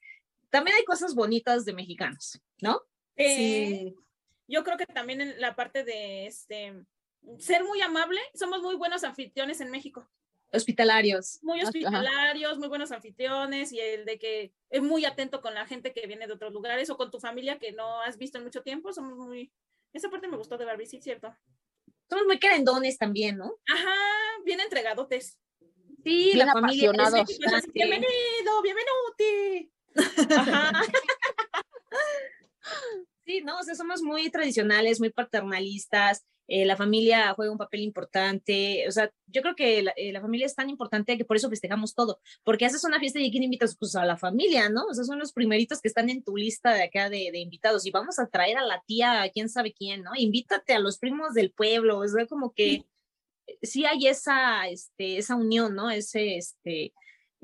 también 0.49 0.75
hay 0.77 0.83
cosas 0.83 1.13
bonitas 1.13 1.63
de 1.63 1.73
mexicanos, 1.73 2.41
¿no? 2.59 2.81
sí. 3.15 3.95
Yo 4.47 4.63
creo 4.63 4.77
que 4.77 4.87
también 4.87 5.21
en 5.21 5.39
la 5.39 5.55
parte 5.55 5.83
de 5.83 6.25
este 6.25 6.73
ser 7.39 7.63
muy 7.63 7.81
amable. 7.81 8.19
Somos 8.33 8.61
muy 8.61 8.75
buenos 8.75 9.03
anfitriones 9.03 9.61
en 9.61 9.71
México. 9.71 10.07
Hospitalarios. 10.55 11.39
Muy 11.41 11.61
hospitalarios, 11.61 12.57
muy 12.57 12.67
buenos 12.67 12.91
anfitriones 12.91 13.71
y 13.71 13.79
el 13.79 14.05
de 14.05 14.17
que 14.17 14.53
es 14.69 14.81
muy 14.81 15.05
atento 15.05 15.41
con 15.41 15.53
la 15.53 15.65
gente 15.65 15.93
que 15.93 16.07
viene 16.07 16.27
de 16.27 16.33
otros 16.33 16.53
lugares 16.53 16.89
o 16.89 16.97
con 16.97 17.11
tu 17.11 17.19
familia 17.19 17.59
que 17.59 17.71
no 17.71 18.01
has 18.01 18.17
visto 18.17 18.37
en 18.37 18.43
mucho 18.43 18.61
tiempo. 18.61 18.93
Somos 18.93 19.17
muy... 19.17 19.51
Esa 19.93 20.09
parte 20.09 20.27
me 20.27 20.37
gustó 20.37 20.57
de 20.57 20.65
Barbie, 20.65 20.85
sí, 20.85 21.01
cierto. 21.01 21.35
Somos 22.09 22.25
muy 22.25 22.39
querendones 22.39 22.97
también, 22.97 23.37
¿no? 23.37 23.55
Ajá, 23.73 23.95
bien 24.43 24.59
entregadotes. 24.59 25.39
Sí, 26.03 26.31
bien 26.33 26.39
la 26.39 26.53
familia. 26.53 26.91
bienvenido, 27.73 28.61
bienvenido. 28.61 28.91
Ajá. 30.37 30.81
Sí, 33.25 33.41
no, 33.43 33.59
o 33.59 33.63
sea, 33.63 33.75
somos 33.75 34.01
muy 34.01 34.29
tradicionales, 34.29 34.99
muy 34.99 35.09
paternalistas, 35.09 36.23
eh, 36.47 36.63
la 36.63 36.77
familia 36.77 37.33
juega 37.33 37.51
un 37.51 37.57
papel 37.57 37.81
importante, 37.81 38.87
o 38.87 38.91
sea, 38.91 39.11
yo 39.25 39.41
creo 39.41 39.55
que 39.55 39.79
eh, 39.95 40.11
la, 40.13 40.21
familia 40.21 40.45
es 40.45 40.53
tan 40.53 40.69
importante 40.69 41.17
que 41.17 41.25
por 41.25 41.35
eso 41.35 41.49
festejamos 41.49 41.95
todo, 41.95 42.19
porque 42.43 42.65
haces 42.65 42.83
una 42.83 42.99
fiesta 42.99 43.19
y 43.19 43.31
¿quién 43.31 43.41
invitas? 43.41 43.75
Pues 43.77 43.95
a 43.95 44.05
la 44.05 44.15
familia, 44.15 44.69
¿no? 44.69 44.85
O 44.85 44.93
sea, 44.93 45.03
son 45.05 45.17
los 45.17 45.33
primeritos 45.33 45.81
que 45.81 45.87
están 45.87 46.09
en 46.11 46.23
tu 46.23 46.37
lista 46.37 46.71
de 46.73 46.83
acá 46.83 47.09
de, 47.09 47.31
de 47.31 47.39
invitados 47.39 47.87
y 47.87 47.91
vamos 47.91 48.19
a 48.19 48.27
traer 48.27 48.57
a 48.57 48.63
la 48.63 48.83
tía, 48.85 49.23
a 49.23 49.29
quién 49.29 49.49
sabe 49.49 49.73
quién, 49.73 50.03
¿no? 50.03 50.11
Invítate 50.15 50.73
a 50.73 50.79
los 50.79 50.99
primos 50.99 51.33
del 51.33 51.51
pueblo, 51.51 51.97
o 51.97 52.07
sea, 52.07 52.27
como 52.27 52.53
que 52.53 52.85
sí 53.63 53.85
hay 53.85 54.07
esa, 54.07 54.67
este, 54.67 55.17
esa 55.17 55.35
unión, 55.35 55.73
¿no? 55.73 55.89
Ese, 55.89 56.37
este, 56.37 56.93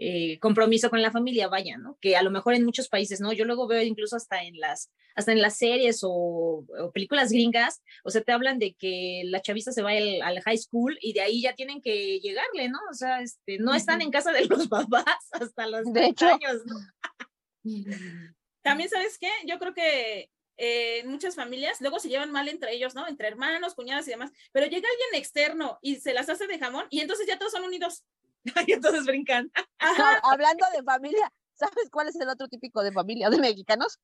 eh, 0.04 0.40
compromiso 0.40 0.90
con 0.90 1.00
la 1.04 1.12
familia, 1.12 1.48
vaya, 1.48 1.78
¿no? 1.78 1.96
Que 2.02 2.18
a 2.18 2.24
lo 2.24 2.32
mejor 2.32 2.56
en 2.56 2.66
muchos 2.66 2.90
países, 2.90 3.22
¿no? 3.22 3.34
Yo 3.34 3.46
luego 3.46 3.68
veo 3.68 3.84
incluso 3.84 4.16
hasta 4.16 4.42
en 4.42 4.60
las, 4.60 4.90
hasta 5.14 5.32
en 5.32 5.44
las 5.44 5.58
series 5.58 6.00
o, 6.02 6.66
películas 6.92 7.32
gringas, 7.32 7.84
o 8.04 8.10
sea, 8.10 8.24
te 8.24 8.32
hablan 8.32 8.58
de 8.58 8.74
que 8.74 9.22
la 9.26 9.44
chavista 9.44 9.72
se 9.72 9.84
va 9.84 9.92
al, 9.92 10.42
high 10.42 10.58
school 10.58 10.98
y 11.02 11.14
de 11.14 11.22
ahí 11.22 11.44
ya 11.44 11.54
tienen 11.54 11.84
que 11.84 12.20
llegarle, 12.20 12.68
¿no? 12.68 12.80
O 12.90 12.96
sea, 12.96 13.22
este, 13.22 13.60
no 13.60 13.76
están 13.76 14.02
en 14.02 14.10
casa 14.10 14.32
de 14.32 14.46
los 14.46 14.68
papás 14.70 15.30
hasta 15.34 15.68
los 15.68 15.94
de 15.94 16.08
hecho. 16.08 16.26
años, 16.26 16.64
¿no? 16.66 16.80
También, 18.64 18.90
¿sabes 18.90 19.20
qué? 19.20 19.30
Yo 19.46 19.60
creo 19.60 19.76
que 19.76 20.32
eh, 20.58 21.04
muchas 21.06 21.36
familias 21.36 21.80
luego 21.80 22.00
se 22.00 22.10
llevan 22.10 22.32
mal 22.32 22.48
entre 22.48 22.74
ellos, 22.74 22.96
¿no? 22.96 23.08
Entre 23.08 23.28
hermanos, 23.28 23.76
cuñadas 23.76 24.08
y 24.08 24.12
demás, 24.12 24.32
pero 24.52 24.66
llega 24.66 24.90
alguien 24.90 25.22
externo 25.22 25.78
y 25.84 25.98
se 25.98 26.16
las 26.16 26.28
hace 26.28 26.48
de 26.48 26.58
jamón 26.58 26.88
y 26.90 27.02
entonces 27.02 27.28
ya 27.28 27.38
todos 27.38 27.52
son 27.52 27.66
unidos. 27.66 28.04
y 28.68 28.74
entonces 28.74 29.06
brincan. 29.06 29.52
hablando 30.24 30.66
de 30.76 30.84
familia, 30.84 31.32
¿sabes 31.54 31.90
cuál 31.92 32.08
es 32.08 32.16
el 32.16 32.30
otro 32.30 32.48
típico 32.48 32.84
de 32.84 32.92
familia 32.92 33.30
de 33.30 33.38
mexicanos? 33.38 34.00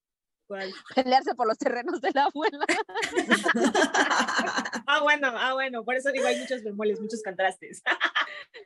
¿Cuál? 0.48 0.74
Pelearse 0.96 1.36
por 1.36 1.48
los 1.48 1.58
terrenos 1.58 2.00
de 2.00 2.12
la 2.12 2.26
abuela. 2.26 2.66
ah, 4.88 5.02
bueno, 5.02 5.34
ah, 5.36 5.54
bueno, 5.54 5.84
por 5.84 5.96
eso 5.96 6.12
digo, 6.12 6.26
hay 6.26 6.40
muchos 6.40 6.64
bemoles, 6.64 7.02
muchos 7.02 7.22
contrastes. 7.22 7.82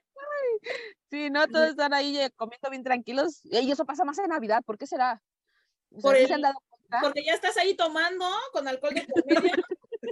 sí, 1.09 1.31
no, 1.31 1.47
todos 1.47 1.69
están 1.69 1.93
ahí 1.93 2.19
eh, 2.19 2.29
comiendo 2.35 2.69
bien 2.69 2.83
tranquilos. 2.83 3.41
Y 3.45 3.71
eso 3.71 3.85
pasa 3.85 4.05
más 4.05 4.19
en 4.19 4.29
Navidad, 4.29 4.61
¿por 4.63 4.77
qué 4.77 4.85
será? 4.85 5.21
por 6.01 6.15
Porque 7.01 7.25
ya 7.25 7.33
estás 7.33 7.57
ahí 7.57 7.75
tomando 7.75 8.25
con 8.53 8.67
alcohol 8.67 8.93
de 8.93 9.07
por 9.07 9.23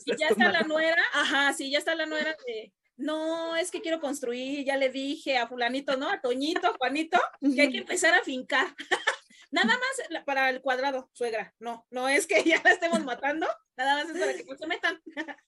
y 0.05 0.17
ya 0.17 0.27
está 0.27 0.51
la 0.51 0.61
nuera, 0.61 1.01
ajá, 1.13 1.53
sí, 1.53 1.71
ya 1.71 1.79
está 1.79 1.95
la 1.95 2.05
nuera 2.05 2.35
de, 2.45 2.71
no, 2.99 3.55
es 3.55 3.71
que 3.71 3.81
quiero 3.81 3.99
construir, 3.99 4.65
ya 4.65 4.77
le 4.77 4.89
dije 4.89 5.37
a 5.37 5.47
fulanito, 5.47 5.95
¿no? 5.97 6.09
A 6.09 6.19
Toñito, 6.19 6.67
a 6.67 6.77
Juanito, 6.77 7.17
que 7.55 7.61
hay 7.61 7.71
que 7.71 7.77
empezar 7.79 8.13
a 8.13 8.23
fincar. 8.23 8.67
nada 9.51 9.67
más 9.67 10.23
para 10.25 10.49
el 10.49 10.61
cuadrado, 10.61 11.09
suegra, 11.13 11.53
no, 11.59 11.85
no 11.89 12.07
es 12.09 12.27
que 12.27 12.43
ya 12.45 12.61
la 12.63 12.71
estemos 12.71 13.03
matando, 13.03 13.47
nada 13.77 13.95
más 13.95 14.13
es 14.13 14.19
para 14.19 14.33
que 14.33 14.57
se 14.57 14.67
metan. 14.67 15.01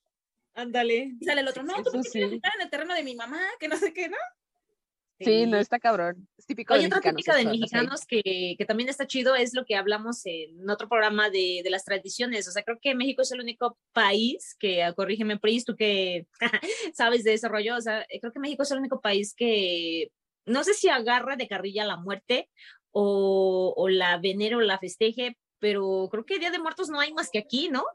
Ándale. 0.53 1.11
Y 1.19 1.25
sale 1.25 1.41
el 1.41 1.47
otro, 1.47 1.63
no, 1.63 1.81
tú 1.81 1.91
quieres 1.91 2.33
en 2.33 2.61
el 2.61 2.69
terreno 2.69 2.93
de 2.93 3.03
mi 3.03 3.15
mamá, 3.15 3.41
que 3.59 3.67
no 3.67 3.77
sé 3.77 3.93
qué, 3.93 4.09
¿no? 4.09 4.17
Sí, 5.23 5.45
no 5.45 5.57
está 5.57 5.79
cabrón. 5.79 6.27
Es 6.37 6.45
típico 6.45 6.73
Oye, 6.73 6.83
de 6.83 6.87
otra 6.87 7.01
típica 7.01 7.35
de 7.35 7.45
mexicanos 7.45 8.05
que, 8.05 8.55
que, 8.57 8.65
también 8.65 8.89
está 8.89 9.07
chido 9.07 9.35
es 9.35 9.53
lo 9.53 9.65
que 9.65 9.75
hablamos 9.75 10.21
en 10.25 10.69
otro 10.69 10.87
programa 10.87 11.29
de, 11.29 11.61
de, 11.63 11.69
las 11.69 11.85
tradiciones. 11.85 12.47
O 12.47 12.51
sea, 12.51 12.63
creo 12.63 12.79
que 12.81 12.95
México 12.95 13.21
es 13.21 13.31
el 13.31 13.41
único 13.41 13.77
país 13.93 14.55
que, 14.59 14.83
ah, 14.83 14.93
corrígeme, 14.93 15.39
Pris, 15.39 15.65
tú 15.65 15.75
que 15.75 16.27
sabes 16.93 17.23
de 17.23 17.33
ese 17.33 17.47
rollo. 17.47 17.75
O 17.77 17.81
sea, 17.81 18.05
creo 18.19 18.31
que 18.31 18.39
México 18.39 18.63
es 18.63 18.71
el 18.71 18.79
único 18.79 19.01
país 19.01 19.33
que 19.35 20.11
no 20.45 20.63
sé 20.63 20.73
si 20.73 20.89
agarra 20.89 21.35
de 21.35 21.47
carrilla 21.47 21.85
la 21.85 21.97
muerte 21.97 22.49
o, 22.91 23.73
o 23.75 23.89
la 23.89 24.17
venera 24.17 24.57
o 24.57 24.61
la 24.61 24.79
festeje, 24.79 25.37
pero 25.59 26.07
creo 26.11 26.25
que 26.25 26.39
Día 26.39 26.51
de 26.51 26.59
Muertos 26.59 26.89
no 26.89 26.99
hay 26.99 27.13
más 27.13 27.29
que 27.29 27.39
aquí, 27.39 27.69
¿no? 27.69 27.85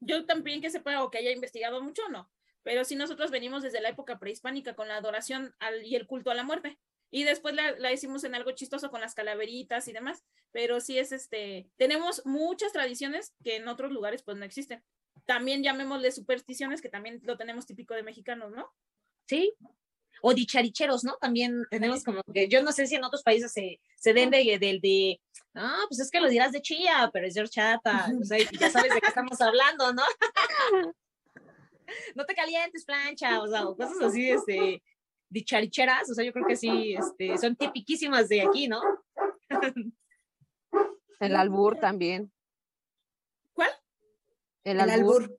Yo 0.00 0.24
también 0.26 0.60
que 0.60 0.70
sepa 0.70 1.02
o 1.02 1.10
que 1.10 1.18
haya 1.18 1.30
investigado 1.30 1.82
mucho, 1.82 2.02
¿no? 2.08 2.30
Pero 2.62 2.84
si 2.84 2.96
nosotros 2.96 3.30
venimos 3.30 3.62
desde 3.62 3.80
la 3.80 3.88
época 3.88 4.18
prehispánica 4.18 4.74
con 4.74 4.88
la 4.88 4.96
adoración 4.96 5.54
al, 5.58 5.84
y 5.84 5.96
el 5.96 6.06
culto 6.06 6.30
a 6.30 6.34
la 6.34 6.44
muerte. 6.44 6.78
Y 7.12 7.24
después 7.24 7.54
la, 7.54 7.72
la, 7.72 7.92
hicimos 7.92 8.22
en 8.22 8.36
algo 8.36 8.52
chistoso 8.52 8.90
con 8.90 9.00
las 9.00 9.14
calaveritas 9.14 9.88
y 9.88 9.92
demás, 9.92 10.22
pero 10.52 10.80
sí 10.80 10.98
es 10.98 11.10
este, 11.10 11.68
tenemos 11.76 12.24
muchas 12.24 12.72
tradiciones 12.72 13.34
que 13.42 13.56
en 13.56 13.66
otros 13.66 13.90
lugares 13.90 14.22
pues 14.22 14.36
no 14.36 14.44
existen. 14.44 14.84
También 15.26 15.62
llamémosle 15.62 16.12
supersticiones, 16.12 16.80
que 16.80 16.88
también 16.88 17.20
lo 17.24 17.36
tenemos 17.36 17.66
típico 17.66 17.94
de 17.94 18.04
mexicanos, 18.04 18.52
¿no? 18.52 18.72
Sí, 19.26 19.52
o 20.22 20.34
dicharicheros, 20.34 21.04
¿no? 21.04 21.16
También 21.20 21.64
tenemos 21.70 22.04
como 22.04 22.22
que, 22.32 22.48
yo 22.48 22.62
no 22.62 22.72
sé 22.72 22.86
si 22.86 22.94
en 22.94 23.04
otros 23.04 23.22
países 23.22 23.52
se, 23.52 23.80
se 23.96 24.12
den 24.12 24.30
del 24.30 24.58
de, 24.58 24.78
de, 24.80 25.20
ah, 25.54 25.84
pues 25.88 26.00
es 26.00 26.10
que 26.10 26.20
lo 26.20 26.28
dirás 26.28 26.52
de 26.52 26.62
chía, 26.62 27.10
pero 27.12 27.26
es 27.26 27.34
de 27.34 27.40
horchata, 27.42 28.10
o 28.20 28.24
sea, 28.24 28.38
ya 28.38 28.70
sabes 28.70 28.94
de 28.94 29.00
qué 29.00 29.08
estamos 29.08 29.40
hablando, 29.40 29.92
¿no? 29.92 30.02
no 32.14 32.24
te 32.24 32.34
calientes, 32.34 32.84
plancha, 32.84 33.42
o 33.42 33.48
sea, 33.48 33.64
cosas 33.64 34.00
así, 34.02 34.30
este, 34.30 34.82
dicharicheras, 35.28 36.10
o 36.10 36.14
sea, 36.14 36.24
yo 36.24 36.32
creo 36.32 36.46
que 36.46 36.56
sí, 36.56 36.94
este, 36.94 37.38
son 37.38 37.56
tipiquísimas 37.56 38.28
de 38.28 38.42
aquí, 38.42 38.68
¿no? 38.68 38.80
El 41.20 41.36
albur 41.36 41.78
también. 41.78 42.32
¿Cuál? 43.52 43.70
El, 44.64 44.80
albur. 44.80 45.38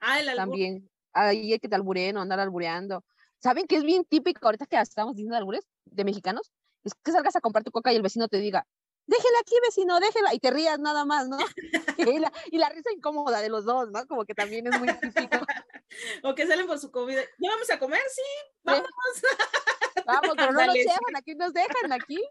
Ah, 0.00 0.20
el 0.20 0.28
albur. 0.28 0.44
También. 0.44 0.90
Ahí 1.12 1.52
hay 1.52 1.58
que 1.58 1.68
te 1.68 1.76
alburen 1.76 2.16
o 2.16 2.20
andar 2.20 2.40
albureando. 2.40 3.04
¿Saben 3.38 3.66
qué 3.66 3.76
es 3.76 3.84
bien 3.84 4.04
típico 4.04 4.46
ahorita 4.46 4.66
que 4.66 4.76
estamos 4.76 5.14
diciendo 5.14 5.36
albures 5.36 5.66
de 5.84 6.04
mexicanos? 6.04 6.52
Es 6.82 6.94
que 6.94 7.12
salgas 7.12 7.36
a 7.36 7.40
comprar 7.40 7.64
tu 7.64 7.70
coca 7.70 7.92
y 7.92 7.96
el 7.96 8.02
vecino 8.02 8.28
te 8.28 8.38
diga, 8.38 8.66
déjela 9.06 9.38
aquí, 9.40 9.54
vecino, 9.62 10.00
déjela, 10.00 10.34
y 10.34 10.38
te 10.38 10.50
rías 10.50 10.78
nada 10.78 11.04
más, 11.04 11.28
¿no? 11.28 11.38
y, 11.98 12.18
la, 12.18 12.32
y, 12.50 12.58
la, 12.58 12.68
risa 12.68 12.92
incómoda 12.92 13.40
de 13.40 13.48
los 13.48 13.64
dos, 13.64 13.90
¿no? 13.90 14.06
Como 14.06 14.24
que 14.24 14.34
también 14.34 14.66
es 14.66 14.78
muy 14.78 14.88
típico. 14.98 15.38
o 16.22 16.34
que 16.34 16.46
salen 16.46 16.66
por 16.66 16.78
su 16.78 16.90
comida. 16.90 17.22
¿Ya 17.38 17.50
vamos 17.50 17.70
a 17.70 17.78
comer? 17.78 18.02
Sí, 18.10 18.22
vamos. 18.62 18.88
vamos, 20.06 20.34
pero 20.36 20.52
no 20.52 20.66
nos 20.66 20.74
llevan, 20.74 21.16
aquí 21.16 21.34
nos 21.34 21.52
dejan, 21.52 21.92
aquí. 21.92 22.22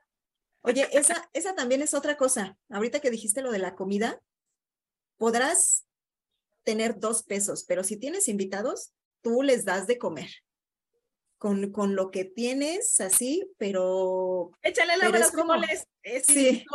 Oye, 0.62 0.88
esa, 0.94 1.30
esa 1.34 1.56
también 1.56 1.82
es 1.82 1.94
otra 1.94 2.18
cosa. 2.18 2.58
Ahorita 2.70 3.00
que 3.00 3.12
dijiste 3.12 3.42
lo 3.42 3.52
de 3.52 3.60
la 3.60 3.76
comida, 3.76 4.22
podrás 5.18 5.86
tener 6.64 7.00
dos 7.00 7.24
pesos, 7.24 7.66
pero 7.66 7.84
si 7.84 7.98
tienes 7.98 8.28
invitados, 8.30 8.94
tú 9.22 9.44
les 9.44 9.66
das 9.66 9.88
de 9.88 9.98
comer 9.98 10.30
con, 11.44 11.74
con 11.74 11.94
lo 11.96 12.10
que 12.10 12.24
tienes, 12.24 13.02
así, 13.02 13.46
pero... 13.58 14.52
Échale 14.62 14.96
la 14.96 15.10
los 15.10 15.32
frijoles. 15.32 15.86
sí. 16.26 16.66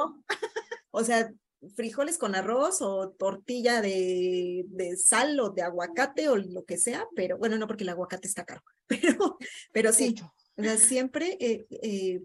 o 0.90 1.02
sea, 1.02 1.32
frijoles 1.74 2.18
con 2.18 2.34
arroz 2.34 2.80
o 2.82 3.10
tortilla 3.10 3.80
de, 3.80 4.64
de, 4.68 4.96
sal 4.96 5.38
o 5.40 5.50
de 5.50 5.62
aguacate 5.62 6.28
o 6.28 6.36
lo 6.36 6.64
que 6.64 6.78
sea, 6.78 7.06
pero 7.16 7.38
bueno, 7.38 7.58
no 7.58 7.66
porque 7.66 7.84
el 7.84 7.90
aguacate 7.90 8.28
está 8.28 8.44
caro, 8.44 8.62
pero, 8.86 9.38
pero 9.72 9.92
sí, 9.92 10.14
o 10.56 10.62
sea, 10.62 10.76
siempre 10.76 11.36
eh, 11.40 11.66
eh, 11.82 12.20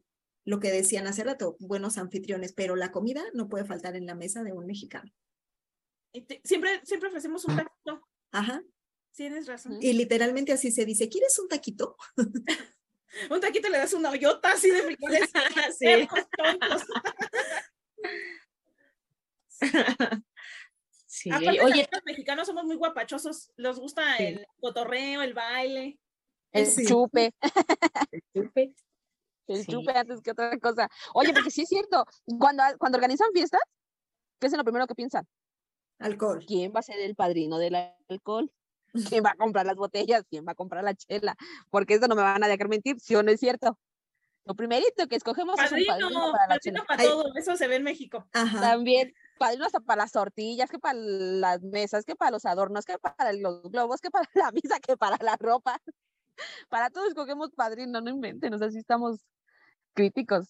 lo 0.46 0.60
que 0.60 0.72
decían 0.72 1.08
hace 1.08 1.24
rato, 1.24 1.56
buenos 1.60 1.98
anfitriones, 1.98 2.54
pero 2.54 2.76
la 2.76 2.92
comida 2.92 3.24
no 3.34 3.50
puede 3.50 3.66
faltar 3.66 3.96
en 3.96 4.06
la 4.06 4.16
mesa 4.16 4.44
de 4.44 4.52
un 4.52 4.66
mexicano. 4.66 5.12
Siempre, 6.44 6.82
siempre 6.84 7.10
ofrecemos 7.10 7.46
un 7.46 7.56
plato. 7.56 8.08
Ajá. 8.32 8.62
Tienes 9.16 9.48
razón. 9.48 9.78
Y 9.82 9.94
literalmente 9.94 10.52
así 10.52 10.72
se 10.72 10.86
dice, 10.86 11.10
¿quieres 11.10 11.38
un 11.40 11.48
taquito? 11.48 11.96
un 13.30 13.40
taquito 13.40 13.70
le 13.70 13.78
das 13.78 13.94
una 13.94 14.10
hoyota 14.10 14.52
así 14.52 14.70
de 14.70 14.82
frijoles. 14.82 15.32
sí. 15.80 16.08
sí. 21.06 21.32
Oye, 21.32 21.88
los 21.92 22.04
mexicanos 22.06 22.48
somos 22.48 22.66
muy 22.66 22.76
guapachosos. 22.76 23.52
Nos 23.58 23.80
gusta 23.80 24.18
el 24.18 24.46
cotorreo, 24.60 25.22
el 25.22 25.34
baile. 25.34 26.00
El 26.52 26.68
chupe. 26.88 27.34
El 28.12 28.22
chupe. 28.34 28.74
El 29.48 29.66
chupe 29.66 29.92
antes 29.92 30.22
que 30.22 30.32
otra 30.32 30.58
cosa. 30.60 30.90
Oye, 31.14 31.34
porque 31.34 31.52
sí 31.52 31.64
es 31.64 31.70
cierto, 31.70 32.06
cuando, 32.40 32.64
cuando 32.78 32.98
organizan 32.98 33.28
fiestas, 33.34 33.62
¿qué 34.40 34.48
es 34.48 34.54
lo 34.54 34.64
primero 34.64 34.88
que 34.88 34.96
piensan? 34.96 35.28
Alcohol. 36.00 36.44
¿Quién 36.46 36.72
va 36.74 36.80
a 36.80 36.84
ser 36.84 37.00
el 37.00 37.16
padrino 37.16 37.58
del 37.58 37.76
alcohol? 38.10 38.52
¿Quién 39.10 39.24
va 39.24 39.32
a 39.32 39.36
comprar 39.36 39.66
las 39.66 39.76
botellas? 39.76 40.24
¿Quién 40.30 40.46
va 40.48 40.52
a 40.52 40.56
comprar 40.56 40.84
la 40.84 40.94
chela? 40.94 41.36
Porque 41.70 41.96
eso 41.96 42.08
no 42.08 42.16
me 42.16 42.22
van 42.22 42.44
a 42.44 42.48
dejar 42.48 42.70
mentir, 42.70 43.00
¿sí 43.00 43.16
o 43.16 43.24
no 43.24 43.32
es 43.32 43.40
cierto? 43.40 43.80
Lo 44.46 44.56
primerito 44.56 45.08
que 45.08 45.16
escogemos 45.16 45.58
es 45.60 45.72
un 45.72 45.86
padrino 45.86 46.32
para 46.32 46.48
la 46.48 46.56
padrino 46.56 46.84
para 46.86 47.04
todo, 47.04 47.32
eso 47.36 47.56
se 47.56 47.68
ve 47.68 47.78
en 47.78 47.84
México. 47.84 48.28
También, 48.32 49.14
padrino 49.38 49.66
hasta 49.66 49.80
para 49.80 50.04
las 50.04 50.12
tortillas, 50.12 50.70
que 50.70 50.80
para 50.80 51.00
las 51.00 51.62
mesas, 51.62 52.04
que 52.04 52.16
para 52.16 52.32
los 52.32 52.46
adornos, 52.46 52.86
que 52.86 52.98
para 52.98 53.32
los 53.34 53.64
globos, 53.64 54.02
que 54.02 54.12
para 54.12 54.30
la 54.34 54.52
misa, 54.52 54.80
que 54.80 54.98
para 54.98 55.18
la 55.24 55.38
ropa. 55.38 55.80
Para 56.68 56.90
todos 56.90 57.10
escogemos 57.10 57.52
padrino, 57.52 58.02
no 58.02 58.10
inventen, 58.10 58.52
o 58.56 58.58
sea, 58.58 58.72
sí 58.72 58.80
estamos 58.80 59.20
críticos. 59.94 60.48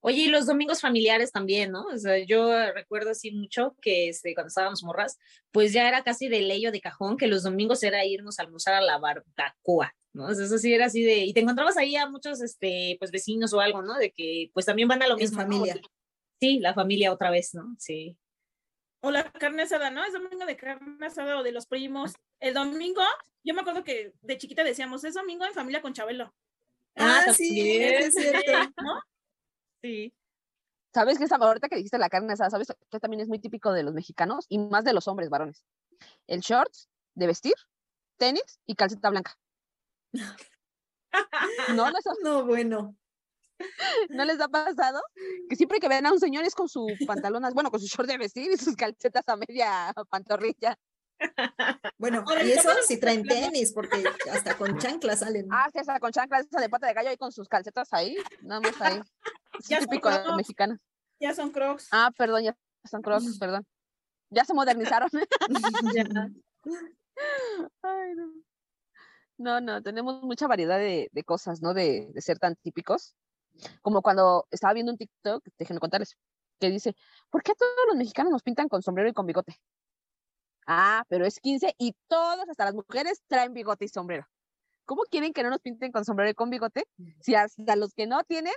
Oye, 0.00 0.22
y 0.22 0.26
los 0.26 0.46
domingos 0.46 0.80
familiares 0.80 1.30
también, 1.30 1.70
¿no? 1.70 1.84
O 1.84 1.96
sea, 1.96 2.18
yo 2.18 2.72
recuerdo 2.72 3.10
así 3.10 3.30
mucho 3.30 3.76
que 3.80 4.08
este, 4.08 4.34
cuando 4.34 4.48
estábamos 4.48 4.82
morras, 4.82 5.16
pues 5.52 5.72
ya 5.72 5.86
era 5.86 6.02
casi 6.02 6.28
de 6.28 6.40
leyo 6.40 6.72
de 6.72 6.80
cajón 6.80 7.16
que 7.16 7.28
los 7.28 7.44
domingos 7.44 7.84
era 7.84 8.04
irnos 8.04 8.40
a 8.40 8.42
almorzar 8.42 8.74
a 8.74 8.80
la 8.80 8.98
barbacoa, 8.98 9.94
¿no? 10.12 10.26
O 10.26 10.34
sea, 10.34 10.44
eso 10.44 10.58
sí 10.58 10.72
era 10.72 10.86
así 10.86 11.02
de, 11.02 11.18
y 11.18 11.32
te 11.32 11.40
encontrabas 11.40 11.76
ahí 11.76 11.96
a 11.96 12.08
muchos, 12.08 12.40
este, 12.42 12.96
pues 12.98 13.10
vecinos 13.10 13.52
o 13.52 13.60
algo, 13.60 13.82
¿no? 13.82 13.96
De 13.98 14.12
que 14.12 14.50
pues 14.52 14.66
también 14.66 14.88
van 14.88 15.02
a 15.02 15.08
lo 15.08 15.16
mismo. 15.16 15.38
familia. 15.38 15.80
Sí, 16.40 16.58
la 16.58 16.74
familia 16.74 17.12
otra 17.12 17.30
vez, 17.30 17.54
¿no? 17.54 17.74
Sí. 17.78 18.16
O 19.00 19.10
la 19.10 19.30
carne 19.32 19.62
asada, 19.62 19.90
¿no? 19.90 20.04
Es 20.04 20.12
domingo 20.12 20.44
de 20.46 20.56
carne 20.56 21.06
asada 21.06 21.38
o 21.38 21.42
de 21.42 21.52
los 21.52 21.66
primos. 21.66 22.14
El 22.40 22.54
domingo, 22.54 23.02
yo 23.42 23.54
me 23.54 23.60
acuerdo 23.60 23.84
que 23.84 24.12
de 24.20 24.38
chiquita 24.38 24.64
decíamos, 24.64 25.04
es 25.04 25.14
domingo 25.14 25.44
en 25.44 25.54
familia 25.54 25.82
con 25.82 25.92
Chabelo. 25.92 26.34
Ah, 26.96 27.24
ah 27.26 27.32
sí, 27.32 27.78
es 27.80 28.14
cierto. 28.14 28.52
¿no? 28.82 29.00
Sí. 29.82 30.12
¿Sabes 30.92 31.16
qué 31.16 31.24
es 31.24 31.32
ahorita 31.32 31.68
que 31.68 31.76
dijiste 31.76 31.98
la 31.98 32.10
carne 32.10 32.34
asada? 32.34 32.50
¿Sabes 32.50 32.68
que 32.90 33.00
también 33.00 33.20
es 33.20 33.28
muy 33.28 33.38
típico 33.38 33.72
de 33.72 33.82
los 33.82 33.94
mexicanos 33.94 34.44
y 34.48 34.58
más 34.58 34.84
de 34.84 34.92
los 34.92 35.08
hombres 35.08 35.30
varones? 35.30 35.64
El 36.26 36.40
shorts 36.40 36.88
de 37.14 37.26
vestir, 37.26 37.54
tenis 38.18 38.60
y 38.66 38.74
calceta 38.74 39.08
blanca. 39.08 39.38
No, 40.12 41.90
no, 41.90 41.92
no, 42.22 42.44
bueno. 42.44 42.96
¿No 44.08 44.24
les 44.24 44.40
ha 44.40 44.48
pasado? 44.48 45.00
Que 45.48 45.56
siempre 45.56 45.78
que 45.78 45.88
ven 45.88 46.06
a 46.06 46.12
un 46.12 46.18
señor 46.18 46.44
es 46.44 46.54
con 46.54 46.68
sus 46.68 46.92
pantalones, 47.06 47.54
bueno, 47.54 47.70
con 47.70 47.80
su 47.80 47.86
short 47.86 48.08
de 48.08 48.18
vestir 48.18 48.50
y 48.50 48.56
sus 48.56 48.74
calcetas 48.74 49.28
a 49.28 49.36
media 49.36 49.94
pantorrilla. 50.10 50.76
Bueno, 51.98 52.24
y 52.44 52.50
eso 52.50 52.70
si 52.84 52.98
traen 52.98 53.22
tenis, 53.22 53.72
porque 53.72 54.02
hasta 54.32 54.56
con 54.56 54.76
chanclas 54.78 55.20
salen. 55.20 55.46
Ah, 55.50 55.68
sí, 55.72 55.78
hasta 55.78 56.00
con 56.00 56.10
chanclas, 56.10 56.46
esa 56.46 56.60
de 56.60 56.68
pata 56.68 56.88
de 56.88 56.94
gallo 56.94 57.10
ahí 57.10 57.16
con 57.16 57.30
sus 57.30 57.48
calcetas 57.48 57.92
ahí, 57.92 58.16
nada 58.40 58.60
más 58.60 58.80
ahí. 58.80 59.00
ya 59.68 59.78
típico 59.78 60.10
de 60.10 60.34
mexicana. 60.36 60.80
Ya 61.20 61.34
son 61.34 61.50
crocs. 61.50 61.86
Ah, 61.92 62.10
perdón, 62.16 62.42
ya 62.42 62.56
son 62.84 63.02
crocs, 63.02 63.38
perdón. 63.38 63.64
Ya 64.30 64.44
se 64.44 64.54
modernizaron. 64.54 65.10
Ay, 67.82 68.14
no. 68.16 68.32
No. 69.38 69.60
no, 69.60 69.82
tenemos 69.82 70.22
mucha 70.22 70.46
variedad 70.46 70.78
de, 70.78 71.24
cosas, 71.24 71.62
¿no? 71.62 71.74
De, 71.74 72.10
de, 72.12 72.20
ser 72.20 72.38
tan 72.38 72.56
típicos. 72.56 73.14
Como 73.82 74.02
cuando 74.02 74.46
estaba 74.50 74.72
viendo 74.72 74.92
un 74.92 74.98
TikTok, 74.98 75.44
déjenme 75.58 75.80
contarles, 75.80 76.16
que 76.58 76.70
dice, 76.70 76.94
¿por 77.30 77.42
qué 77.42 77.54
todos 77.54 77.72
los 77.88 77.96
mexicanos 77.96 78.32
nos 78.32 78.42
pintan 78.42 78.68
con 78.68 78.82
sombrero 78.82 79.10
y 79.10 79.12
con 79.12 79.26
bigote? 79.26 79.60
Ah, 80.66 81.04
pero 81.08 81.26
es 81.26 81.40
15 81.40 81.74
y 81.78 81.94
todos, 82.08 82.48
hasta 82.48 82.64
las 82.64 82.74
mujeres, 82.74 83.22
traen 83.26 83.52
bigote 83.52 83.84
y 83.84 83.88
sombrero. 83.88 84.26
¿Cómo 84.84 85.02
quieren 85.02 85.32
que 85.32 85.42
no 85.42 85.50
nos 85.50 85.60
pinten 85.60 85.92
con 85.92 86.04
sombrero 86.04 86.30
y 86.30 86.34
con 86.34 86.50
bigote? 86.50 86.84
Si 87.20 87.34
hasta 87.34 87.76
los 87.76 87.94
que 87.94 88.06
no 88.06 88.22
tienen 88.24 88.54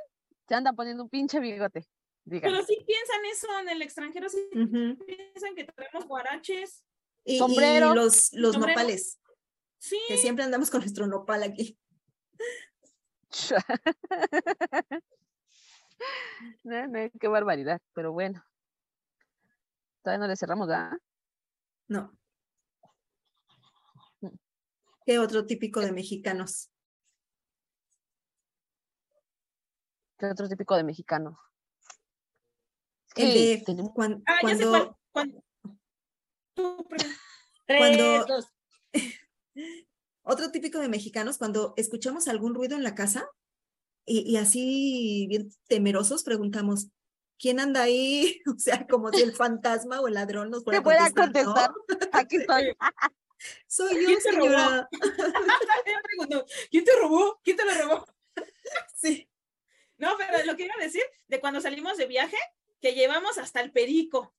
se 0.48 0.56
andan 0.56 0.76
poniendo 0.76 1.04
un 1.04 1.10
pinche 1.10 1.40
bigote. 1.40 1.88
Pero 2.28 2.64
sí 2.64 2.78
piensan 2.86 3.26
eso 3.32 3.48
en 3.60 3.70
el 3.70 3.82
extranjero, 3.82 4.30
sí 4.30 4.40
piensan 4.52 5.56
que 5.56 5.66
traemos 5.66 6.08
guaraches. 6.08 6.84
Y, 7.24 7.38
sombrero. 7.38 7.92
Y 7.92 7.96
los, 7.96 8.34
los 8.34 8.58
nopales. 8.58 9.20
Sí. 9.86 10.00
Que 10.08 10.17
siempre 10.17 10.43
andamos 10.43 10.71
con 10.71 10.82
nuestro 10.82 11.06
nopal 11.06 11.43
aquí. 11.43 11.78
qué 17.21 17.28
barbaridad, 17.28 17.80
pero 17.93 18.12
bueno. 18.12 18.43
Todavía 20.02 20.26
no 20.26 20.28
le 20.28 20.36
cerramos, 20.36 20.67
¿verdad? 20.67 20.98
No. 21.88 22.17
Mm. 24.21 24.30
¿Qué 25.06 25.19
otro 25.19 25.45
típico 25.45 25.82
de 25.82 25.91
mexicanos? 25.91 26.71
¿Qué 30.17 30.26
otro 30.26 30.50
típico 30.50 30.76
de 30.76 30.84
mexicano? 30.84 31.39
El 33.15 33.34
de 33.36 33.63
cuando, 33.93 34.24
ah, 34.26 34.38
cuando, 34.41 35.00
cuando, 37.78 38.26
otro 40.24 40.52
típico 40.52 40.80
de 40.80 40.89
mexicanos, 40.89 41.38
cuando 41.38 41.74
escuchamos 41.78 42.28
algún 42.28 42.56
ruido 42.56 42.76
en 42.76 42.84
la 42.84 42.96
casa 42.96 43.30
y, 44.06 44.38
así 44.38 45.26
bien 45.28 45.50
temerosos 45.68 46.24
preguntamos, 46.24 46.88
¿quién 47.39 47.60
anda 47.60 47.84
ahí? 47.84 48.41
O 48.56 48.60
sea, 48.60 48.86
como 48.88 49.12
si 49.12 49.22
el 49.22 49.34
fantasma 49.34 50.02
o 50.02 50.08
el 50.08 50.13
ladrón 50.13 50.52
nos 50.52 50.63
fuera 50.63 50.80
a 50.80 51.12
contestar. 51.12 51.72
Aquí 52.12 52.38
estoy. 52.38 52.76
Soy 53.68 54.04
yo, 54.04 54.20
señora. 54.20 54.88
¿Quién 56.72 56.86
te 56.86 56.91
robó? 57.00 57.39
¿Quién 57.44 57.58
te 57.58 57.65
lo 57.65 57.74
robó? 57.74 58.08
sí. 58.96 59.28
No, 59.98 60.15
pero 60.18 60.46
lo 60.46 60.56
que 60.56 60.65
iba 60.65 60.74
a 60.80 60.84
decir, 60.84 61.04
de 61.28 61.39
cuando 61.39 61.62
salimos 61.62 61.98
de 61.98 62.08
viaje, 62.08 62.38
que 62.82 62.94
llevamos 62.94 63.38
hasta 63.38 63.62
el 63.62 63.72
perico. 63.72 64.34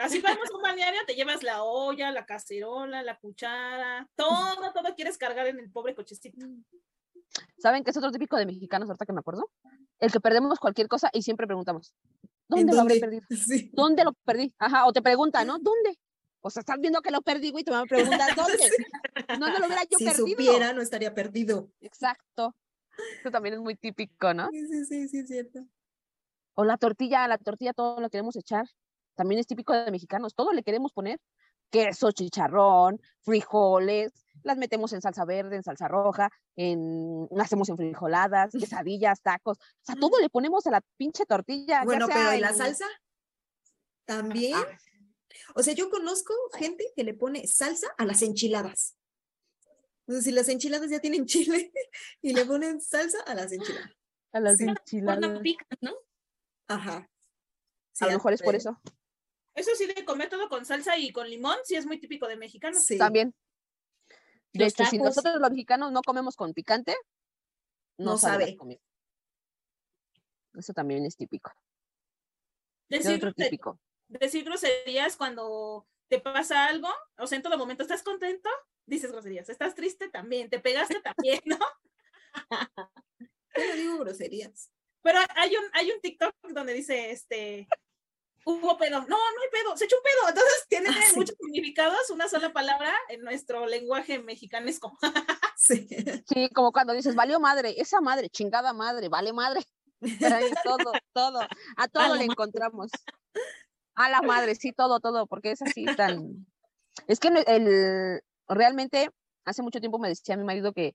Así 0.00 0.20
vamos 0.20 0.50
a 0.50 0.56
un 0.56 0.62
balneario, 0.62 1.00
te 1.06 1.14
llevas 1.14 1.42
la 1.42 1.62
olla, 1.62 2.10
la 2.10 2.24
cacerola, 2.24 3.02
la 3.02 3.18
cuchara, 3.18 4.08
todo, 4.16 4.72
todo 4.72 4.94
quieres 4.94 5.18
cargar 5.18 5.46
en 5.46 5.58
el 5.58 5.70
pobre 5.70 5.94
cochecito. 5.94 6.46
¿Saben 7.58 7.84
qué 7.84 7.90
es 7.90 7.96
otro 7.96 8.10
típico 8.10 8.36
de 8.36 8.46
mexicanos, 8.46 8.88
ahorita 8.88 9.04
que 9.04 9.12
me 9.12 9.20
acuerdo? 9.20 9.50
El 9.98 10.10
que 10.10 10.20
perdemos 10.20 10.58
cualquier 10.58 10.88
cosa 10.88 11.10
y 11.12 11.22
siempre 11.22 11.46
preguntamos, 11.46 11.94
¿dónde, 12.48 12.72
lo 12.72 12.80
habré 12.80 12.98
perdido? 12.98 13.22
¿Dónde 13.72 14.04
lo 14.04 14.12
perdí? 14.24 14.54
Ajá, 14.58 14.86
o 14.86 14.92
te 14.92 15.02
preguntan, 15.02 15.46
¿no? 15.46 15.58
¿Dónde? 15.58 15.98
O 16.40 16.48
sea, 16.48 16.60
estás 16.60 16.78
viendo 16.80 17.02
que 17.02 17.10
lo 17.10 17.20
perdí, 17.20 17.50
güey, 17.50 17.62
te 17.62 17.70
van 17.70 17.82
a 17.82 17.86
preguntar, 17.86 18.30
¿dónde? 18.36 18.70
No, 19.38 19.48
no 19.50 19.58
lo 19.58 19.66
hubiera 19.66 19.82
yo 19.82 19.98
perdido. 19.98 20.26
Si 20.26 20.32
supiera, 20.32 20.72
no 20.72 20.80
estaría 20.80 21.14
perdido. 21.14 21.70
Exacto. 21.80 22.56
Eso 23.20 23.30
también 23.30 23.54
es 23.54 23.60
muy 23.60 23.76
típico, 23.76 24.32
¿no? 24.32 24.48
Sí, 24.50 24.66
sí, 24.66 24.84
sí, 24.86 25.08
sí, 25.08 25.18
es 25.18 25.28
cierto. 25.28 25.60
O 26.54 26.64
la 26.64 26.78
tortilla, 26.78 27.28
la 27.28 27.36
tortilla 27.38 27.74
todo 27.74 28.00
lo 28.00 28.08
queremos 28.08 28.36
echar. 28.36 28.66
También 29.14 29.40
es 29.40 29.46
típico 29.46 29.72
de 29.72 29.90
mexicanos, 29.90 30.34
todo 30.34 30.52
le 30.52 30.62
queremos 30.62 30.92
poner. 30.92 31.20
Queso, 31.70 32.10
chicharrón, 32.10 33.00
frijoles, 33.20 34.12
las 34.42 34.56
metemos 34.56 34.92
en 34.92 35.00
salsa 35.00 35.24
verde, 35.24 35.56
en 35.56 35.62
salsa 35.62 35.86
roja, 35.86 36.30
en, 36.56 37.28
las 37.30 37.46
hacemos 37.46 37.68
en 37.68 37.76
frijoladas, 37.76 38.52
quesadillas, 38.84 39.22
tacos. 39.22 39.58
O 39.58 39.82
sea, 39.82 39.94
todo 39.96 40.18
le 40.20 40.28
ponemos 40.28 40.66
a 40.66 40.70
la 40.70 40.80
pinche 40.96 41.24
tortilla. 41.26 41.84
Bueno, 41.84 42.06
pero 42.08 42.34
¿y 42.34 42.40
la 42.40 42.52
salsa? 42.52 42.86
También. 44.04 44.56
Ah. 44.56 44.78
O 45.54 45.62
sea, 45.62 45.74
yo 45.74 45.90
conozco 45.90 46.34
gente 46.58 46.84
que 46.96 47.04
le 47.04 47.14
pone 47.14 47.46
salsa 47.46 47.88
a 47.98 48.04
las 48.04 48.22
enchiladas. 48.22 48.96
Entonces, 50.06 50.24
si 50.24 50.32
las 50.32 50.48
enchiladas 50.48 50.90
ya 50.90 50.98
tienen 50.98 51.26
chile 51.26 51.72
y 52.20 52.32
le 52.32 52.44
ponen 52.44 52.80
salsa 52.80 53.20
a 53.26 53.34
las 53.34 53.52
enchiladas. 53.52 53.90
A 54.32 54.40
las 54.40 54.60
enchiladas. 54.60 55.40
¿no? 55.80 55.94
Ajá. 56.66 57.08
a 58.00 58.06
lo 58.06 58.12
mejor 58.12 58.32
es 58.32 58.42
por 58.42 58.54
eso. 58.54 58.80
Eso 59.54 59.70
sí, 59.76 59.86
de 59.86 60.04
comer 60.04 60.28
todo 60.28 60.48
con 60.48 60.64
salsa 60.64 60.96
y 60.96 61.12
con 61.12 61.28
limón, 61.28 61.58
sí 61.64 61.74
es 61.74 61.86
muy 61.86 61.98
típico 61.98 62.28
de 62.28 62.36
mexicanos. 62.36 62.84
Sí. 62.84 62.98
También. 62.98 63.34
De 64.52 64.66
hecho, 64.66 64.84
si 64.84 64.98
nosotros 64.98 65.36
los 65.40 65.50
mexicanos 65.50 65.92
no 65.92 66.02
comemos 66.02 66.36
con 66.36 66.52
picante, 66.52 66.96
no, 67.98 68.18
sabe. 68.18 68.56
Eso 70.54 70.72
también 70.72 71.04
es 71.04 71.16
típico. 71.16 71.52
Decir, 72.88 73.16
otro 73.16 73.32
típico? 73.32 73.78
decir 74.08 74.44
groserías 74.44 75.16
cuando 75.16 75.86
te 76.08 76.18
pasa 76.18 76.66
algo, 76.66 76.88
o 77.18 77.26
sea, 77.28 77.36
en 77.36 77.42
todo 77.42 77.56
momento, 77.56 77.84
¿estás 77.84 78.02
contento? 78.02 78.48
dices 78.90 79.12
groserías. 79.12 79.48
¿Estás 79.48 79.74
triste? 79.74 80.08
También. 80.08 80.50
¿Te 80.50 80.60
pegaste? 80.60 81.00
También, 81.16 81.40
¿no? 81.46 81.58
Yo 83.56 83.68
no 83.68 83.74
digo 83.74 83.98
groserías. 83.98 84.70
Pero 85.02 85.18
hay 85.36 85.56
un, 85.56 85.64
hay 85.72 85.90
un 85.90 86.00
TikTok 86.00 86.34
donde 86.50 86.74
dice, 86.74 87.10
este, 87.10 87.68
hubo 88.44 88.76
pedo. 88.76 89.00
No, 89.00 89.06
no 89.06 89.16
hay 89.16 89.50
pedo, 89.50 89.76
se 89.76 89.84
echó 89.84 89.96
un 89.96 90.02
pedo. 90.02 90.28
Entonces 90.28 90.66
tiene 90.68 90.88
ah, 90.90 91.12
muchos 91.14 91.36
significados, 91.36 92.10
una 92.10 92.28
sola 92.28 92.52
palabra 92.52 92.92
en 93.08 93.22
nuestro 93.22 93.66
lenguaje 93.66 94.18
mexicanesco. 94.18 94.96
sí. 95.56 95.88
sí, 96.26 96.48
como 96.50 96.72
cuando 96.72 96.92
dices, 96.92 97.14
valió 97.14 97.40
madre, 97.40 97.74
esa 97.78 98.00
madre, 98.00 98.28
chingada 98.30 98.72
madre, 98.72 99.08
vale 99.08 99.32
madre. 99.32 99.62
todo, 100.64 100.92
todo, 101.12 101.40
a 101.76 101.88
todo 101.88 102.16
le 102.16 102.24
encontramos. 102.24 102.90
A 103.94 104.08
la 104.08 104.22
madre, 104.22 104.54
sí, 104.54 104.72
todo, 104.72 105.00
todo, 105.00 105.26
porque 105.26 105.52
es 105.52 105.62
así 105.62 105.84
tan... 105.96 106.46
Es 107.06 107.20
que 107.20 107.28
el, 107.28 108.20
realmente 108.48 109.10
hace 109.44 109.62
mucho 109.62 109.80
tiempo 109.80 109.98
me 109.98 110.08
decía 110.08 110.36
mi 110.36 110.44
marido 110.44 110.72
que 110.72 110.94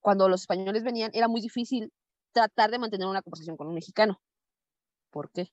cuando 0.00 0.28
los 0.28 0.42
españoles 0.42 0.84
venían 0.84 1.10
era 1.14 1.28
muy 1.28 1.40
difícil 1.40 1.92
tratar 2.32 2.70
de 2.70 2.78
mantener 2.78 3.08
una 3.08 3.22
conversación 3.22 3.56
con 3.56 3.66
un 3.68 3.74
mexicano. 3.74 4.20
¿Por 5.10 5.30
qué? 5.30 5.52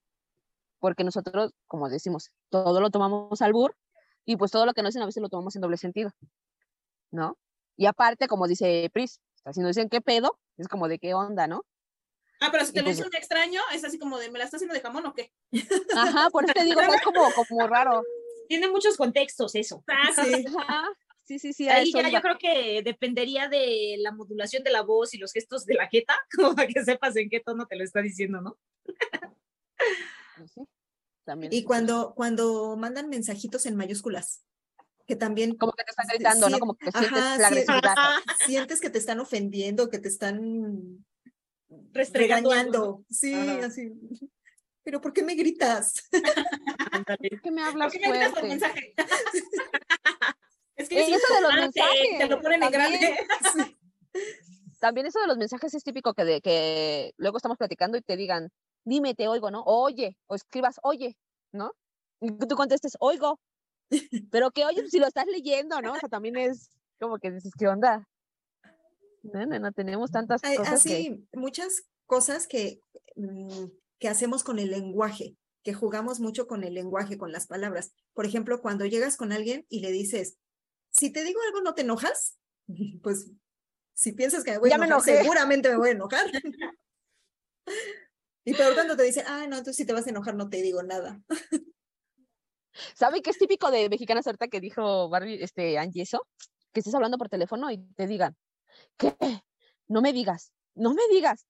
Porque 0.84 1.06
nosotros, 1.06 1.54
como 1.66 1.88
decimos, 1.88 2.34
todo 2.50 2.82
lo 2.82 2.90
tomamos 2.90 3.42
al 3.42 3.54
bur 3.54 3.74
y 4.26 4.36
pues 4.36 4.52
todo 4.52 4.66
lo 4.66 4.74
que 4.74 4.82
no 4.82 4.90
dicen 4.90 5.02
a 5.02 5.06
veces 5.06 5.24
lo 5.24 5.30
tomamos 5.30 5.56
en 5.56 5.62
doble 5.62 5.78
sentido, 5.78 6.12
¿no? 7.10 7.38
Y 7.78 7.86
aparte, 7.86 8.28
como 8.28 8.50
dice 8.50 8.90
Pris, 8.92 9.22
si 9.54 9.62
nos 9.62 9.78
dicen 9.78 9.88
qué 9.88 10.02
pedo, 10.02 10.38
es 10.58 10.68
como 10.68 10.90
de 10.90 11.00
qué 11.00 11.14
onda, 11.14 11.48
¿no? 11.48 11.64
Ah, 12.42 12.50
pero 12.52 12.66
si 12.66 12.74
te 12.74 12.82
lo 12.82 12.90
dice 12.90 13.08
un 13.08 13.16
extraño, 13.16 13.62
es 13.74 13.86
así 13.86 13.98
como 13.98 14.20
de, 14.20 14.30
¿me 14.30 14.40
la 14.40 14.44
estás 14.44 14.58
haciendo 14.58 14.74
de 14.74 14.82
jamón 14.82 15.06
o 15.06 15.14
qué? 15.14 15.32
Ajá, 15.96 16.30
por 16.32 16.44
eso 16.44 16.54
te 16.54 16.66
digo, 16.66 16.82
es 16.82 17.02
como, 17.02 17.32
como 17.32 17.66
raro. 17.68 18.04
Tiene 18.50 18.68
muchos 18.68 18.98
contextos 18.98 19.56
eso. 19.56 19.86
Ah, 19.88 20.12
sí. 20.14 20.44
Ajá. 20.58 20.90
Sí, 21.24 21.40
sí, 21.40 21.54
sí. 21.54 21.70
Ahí 21.70 21.94
ya 21.94 22.10
yo 22.10 22.20
creo 22.20 22.38
que 22.38 22.82
dependería 22.84 23.48
de 23.48 23.96
la 24.00 24.12
modulación 24.12 24.66
de 24.66 24.72
la 24.72 24.82
voz 24.82 25.14
y 25.14 25.18
los 25.18 25.32
gestos 25.32 25.66
de 25.66 25.76
la 25.76 25.88
jeta, 25.88 26.14
como 26.36 26.54
para 26.54 26.68
que 26.68 26.84
sepas 26.84 27.16
en 27.16 27.30
qué 27.30 27.40
tono 27.40 27.68
te 27.68 27.78
lo 27.78 27.86
está 27.86 28.02
diciendo, 28.02 28.42
¿no? 28.42 28.58
Pues 30.44 30.52
sí, 30.52 30.62
también. 31.24 31.54
Y 31.54 31.64
cuando, 31.64 32.14
cuando 32.16 32.76
mandan 32.78 33.10
mensajitos 33.10 33.66
en 33.66 33.76
mayúsculas, 33.76 34.44
que 35.06 35.16
también... 35.16 35.56
Como 35.56 35.74
que 35.74 35.84
te 35.84 35.92
están 35.92 36.08
gritando, 36.08 36.50
¿no? 36.50 36.60
Como 36.60 36.76
que 36.76 36.92
sientes 36.92 37.38
la 37.38 37.48
agresividad. 37.48 37.96
Sientes 38.46 38.82
que 38.82 38.90
te 38.90 39.00
están 39.00 39.20
ofendiendo, 39.20 39.90
que 39.90 40.00
te 40.00 40.08
están 40.08 41.06
regañando. 41.94 43.04
Sí, 43.10 43.34
así. 43.34 43.92
Pero 44.84 45.00
¿por 45.00 45.14
qué 45.14 45.24
me 45.24 45.36
gritas? 45.36 45.94
¿Por 46.12 47.42
qué 47.42 47.52
me 47.52 47.64
hablas 47.64 47.94
fuerte? 47.94 48.60
es 50.76 50.90
que 50.90 51.02
eso 51.02 51.34
de 51.34 51.42
los 51.42 51.54
mensajes. 51.54 52.18
Te 52.18 52.28
lo 52.28 52.42
ponen 52.42 52.64
en 52.64 52.72
grande. 52.72 53.18
También 54.80 55.08
eso 55.08 55.22
de 55.22 55.28
los 55.28 55.38
mensajes 55.38 55.74
es 55.74 55.84
típico 55.84 56.14
que, 56.14 56.26
de, 56.26 56.42
que 56.42 57.14
luego 57.16 57.38
estamos 57.38 57.58
platicando 57.58 57.98
y 57.98 58.02
te 58.02 58.18
digan, 58.18 58.50
dime, 58.86 59.16
te 59.16 59.28
oigo, 59.28 59.52
¿no? 59.52 59.64
Oye, 59.64 60.18
o 60.28 60.36
escribas, 60.36 60.80
oye, 60.84 61.18
¿no? 61.52 61.74
Y 62.22 62.32
tú 62.32 62.56
contestes, 62.56 62.98
oigo. 63.00 63.40
Pero 64.32 64.52
que 64.52 64.66
oye, 64.66 64.88
si 64.90 65.00
lo 65.00 65.08
estás 65.08 65.28
leyendo, 65.28 65.82
¿no? 65.82 65.94
O 65.94 66.00
sea, 66.00 66.10
también 66.10 66.38
es 66.38 66.70
como 67.00 67.20
que 67.20 67.32
dices, 67.32 67.52
¿qué 67.58 67.68
onda? 67.68 68.08
No, 69.24 69.46
no, 69.46 69.60
no 69.60 69.72
tenemos 69.72 70.12
tantas 70.12 70.42
cosas. 70.42 70.74
Así, 70.74 71.28
muchas 71.34 71.84
cosas 72.06 72.48
que, 72.48 72.82
mm, 73.16 73.66
que 74.00 74.10
hacemos 74.10 74.44
con 74.44 74.60
el 74.60 74.72
lenguaje, 74.72 75.38
que 75.64 75.74
jugamos 75.74 76.20
mucho 76.20 76.48
con 76.48 76.64
el 76.64 76.74
lenguaje, 76.74 77.18
con 77.18 77.32
las 77.32 77.48
palabras. 77.48 77.94
Por 78.14 78.26
ejemplo, 78.26 78.62
cuando 78.62 78.86
llegas 78.86 79.18
con 79.18 79.32
alguien 79.32 79.66
y 79.70 79.80
le 79.80 79.92
dices, 79.92 80.38
si 80.92 81.12
te 81.12 81.24
digo 81.24 81.40
algo, 81.48 81.62
¿no 81.62 81.74
te 81.74 81.82
enojas? 81.82 82.38
Pues 83.04 83.30
si 83.94 84.14
piensas 84.14 84.44
que 84.44 84.52
me 84.52 84.58
voy 84.58 84.72
a 84.72 84.76
enojar, 84.76 85.02
seguramente 85.02 85.70
me 85.70 85.78
voy 85.78 85.90
a 85.90 85.92
enojar. 85.92 86.26
y 88.46 88.54
por 88.54 88.76
tanto 88.76 88.96
te 88.96 89.04
dicen, 89.04 89.26
ah, 89.28 89.46
no, 89.48 89.58
entonces 89.58 89.76
si 89.76 89.86
te 89.86 89.94
vas 89.94 90.06
a 90.08 90.10
enojar, 90.10 90.36
no 90.36 90.50
te 90.50 90.62
digo 90.62 90.84
nada. 90.84 91.22
¿Sabe 92.96 93.22
qué 93.22 93.30
es 93.30 93.38
típico 93.38 93.72
de 93.72 93.90
Mexicana 93.90 94.24
Suelta 94.24 94.48
que 94.48 94.60
dijo 94.60 95.10
Barbie, 95.10 95.44
este, 95.44 95.78
Angie, 95.78 96.04
eso? 96.04 96.28
Que 96.74 96.80
estés 96.80 96.96
hablando 96.96 97.18
por 97.18 97.30
teléfono 97.30 97.70
y 97.72 97.78
te 97.96 98.08
digan, 98.08 98.36
¿qué? 98.98 99.16
No 99.88 100.02
me 100.02 100.12
digas, 100.12 100.52
no 100.74 100.94
me 100.94 101.04
digas. 101.12 101.46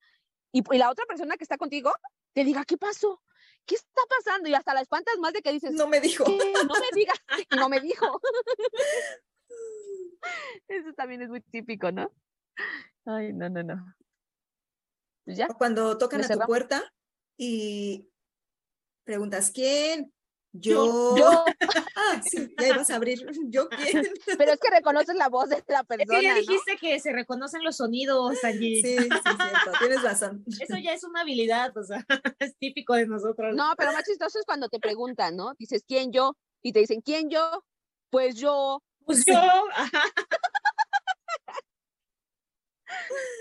Y, 0.52 0.64
la 0.78 0.92
otra 0.92 1.06
persona 1.06 1.38
que 1.38 1.44
está 1.44 1.58
contigo 1.58 1.92
te 2.34 2.44
diga, 2.44 2.66
¿qué 2.66 2.78
pasó? 2.78 3.22
¿Qué 3.66 3.76
está 3.76 4.02
pasando? 4.10 4.50
Y 4.50 4.54
hasta 4.54 4.74
la 4.74 4.82
espantas 4.82 5.18
más 5.20 5.34
de 5.34 5.42
que 5.42 5.54
dices, 5.54 5.72
no 5.72 5.88
me 5.88 6.02
dijo. 6.02 6.26
No 6.26 6.74
me 6.76 6.88
digas, 6.94 7.18
no 7.58 7.70
me 7.70 7.80
dijo. 7.80 8.20
Eso 10.68 10.94
también 10.94 11.22
es 11.22 11.30
muy 11.30 11.42
típico, 11.42 11.92
¿no? 11.92 12.12
Ay, 13.06 13.34
no, 13.34 13.50
no, 13.50 13.64
no. 13.64 13.96
Pues 15.26 15.38
¿Ya? 15.38 15.48
Cuando 15.48 15.98
tocan 15.98 16.24
a 16.24 16.28
tu 16.28 16.40
puerta 16.40 16.84
y 17.38 18.10
preguntas, 19.04 19.52
¿quién? 19.52 20.14
Yo. 20.56 21.18
Yo. 21.18 21.46
ah, 21.96 22.22
sí, 22.24 22.54
ya 22.60 22.68
ibas 22.68 22.90
a 22.92 22.96
abrir. 22.96 23.26
¿Yo 23.50 23.68
quién? 23.70 24.04
Pero 24.38 24.52
es 24.52 24.60
que 24.60 24.70
reconoces 24.70 25.16
la 25.16 25.28
voz 25.30 25.50
de 25.50 25.64
la 25.68 25.84
persona. 25.84 26.20
Es 26.20 26.22
que 26.22 26.26
ya 26.28 26.36
dijiste 26.36 26.78
que 26.78 27.00
se 27.00 27.12
reconocen 27.12 27.64
los 27.64 27.78
sonidos 27.78 28.44
allí. 28.44 28.82
Sí, 28.82 28.98
sí, 28.98 29.10
cierto. 29.10 29.72
Tienes 29.80 30.04
razón. 30.04 30.44
Eso 30.48 30.78
ya 30.78 30.94
es 30.94 31.04
una 31.04 31.22
habilidad, 31.22 31.76
o 31.76 31.84
sea, 31.84 32.06
es 32.40 32.56
típico 32.58 32.94
de 32.94 33.08
nosotros. 33.08 33.56
No, 33.56 33.74
pero 33.78 33.94
más 33.94 34.06
chistoso 34.06 34.38
es 34.40 34.46
cuando 34.46 34.70
te 34.70 34.80
preguntan, 34.80 35.36
¿no? 35.36 35.54
Dices, 35.58 35.84
¿quién 35.88 36.12
yo? 36.12 36.38
Y 36.62 36.72
te 36.72 36.80
dicen, 36.80 37.02
¿quién 37.02 37.32
yo? 37.32 37.64
Pues 38.12 38.36
yo. 38.36 38.84
Pues 39.06 39.26
yo. 39.26 39.42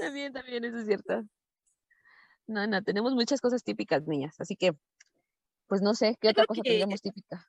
también, 0.00 0.32
también, 0.32 0.64
eso 0.64 0.78
es 0.78 0.86
cierto. 0.86 1.24
No, 2.46 2.66
no, 2.66 2.82
tenemos 2.82 3.14
muchas 3.14 3.40
cosas 3.40 3.62
típicas, 3.62 4.06
niñas, 4.06 4.34
así 4.40 4.56
que 4.56 4.72
pues 5.66 5.80
no 5.80 5.94
sé, 5.94 6.18
¿qué 6.20 6.28
otra 6.28 6.44
cosa 6.44 6.60
tendríamos 6.62 7.00
típica? 7.00 7.48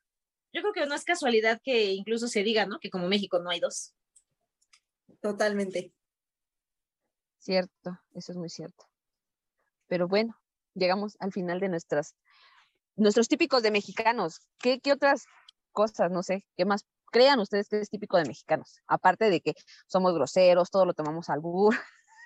Yo 0.52 0.62
creo 0.62 0.72
que 0.72 0.86
no 0.86 0.94
es 0.94 1.04
casualidad 1.04 1.60
que 1.62 1.92
incluso 1.92 2.28
se 2.28 2.42
diga, 2.42 2.64
¿no? 2.64 2.78
Que 2.78 2.88
como 2.88 3.06
México 3.06 3.38
no 3.38 3.50
hay 3.50 3.60
dos. 3.60 3.92
Totalmente. 5.20 5.92
Cierto, 7.38 7.98
eso 8.14 8.32
es 8.32 8.38
muy 8.38 8.48
cierto. 8.48 8.86
Pero 9.88 10.08
bueno, 10.08 10.40
llegamos 10.74 11.16
al 11.18 11.32
final 11.32 11.60
de 11.60 11.68
nuestras, 11.68 12.14
nuestros 12.96 13.28
típicos 13.28 13.62
de 13.62 13.70
mexicanos. 13.70 14.40
¿Qué, 14.58 14.80
qué 14.80 14.92
otras 14.92 15.26
cosas, 15.72 16.10
no 16.10 16.22
sé, 16.22 16.46
qué 16.56 16.64
más 16.64 16.86
crean 17.10 17.40
ustedes 17.40 17.68
que 17.68 17.80
es 17.80 17.90
típico 17.90 18.16
de 18.16 18.24
mexicanos? 18.24 18.80
Aparte 18.86 19.28
de 19.28 19.40
que 19.40 19.54
somos 19.86 20.14
groseros, 20.14 20.70
todo 20.70 20.86
lo 20.86 20.94
tomamos 20.94 21.28
al 21.28 21.40
burro, 21.40 21.76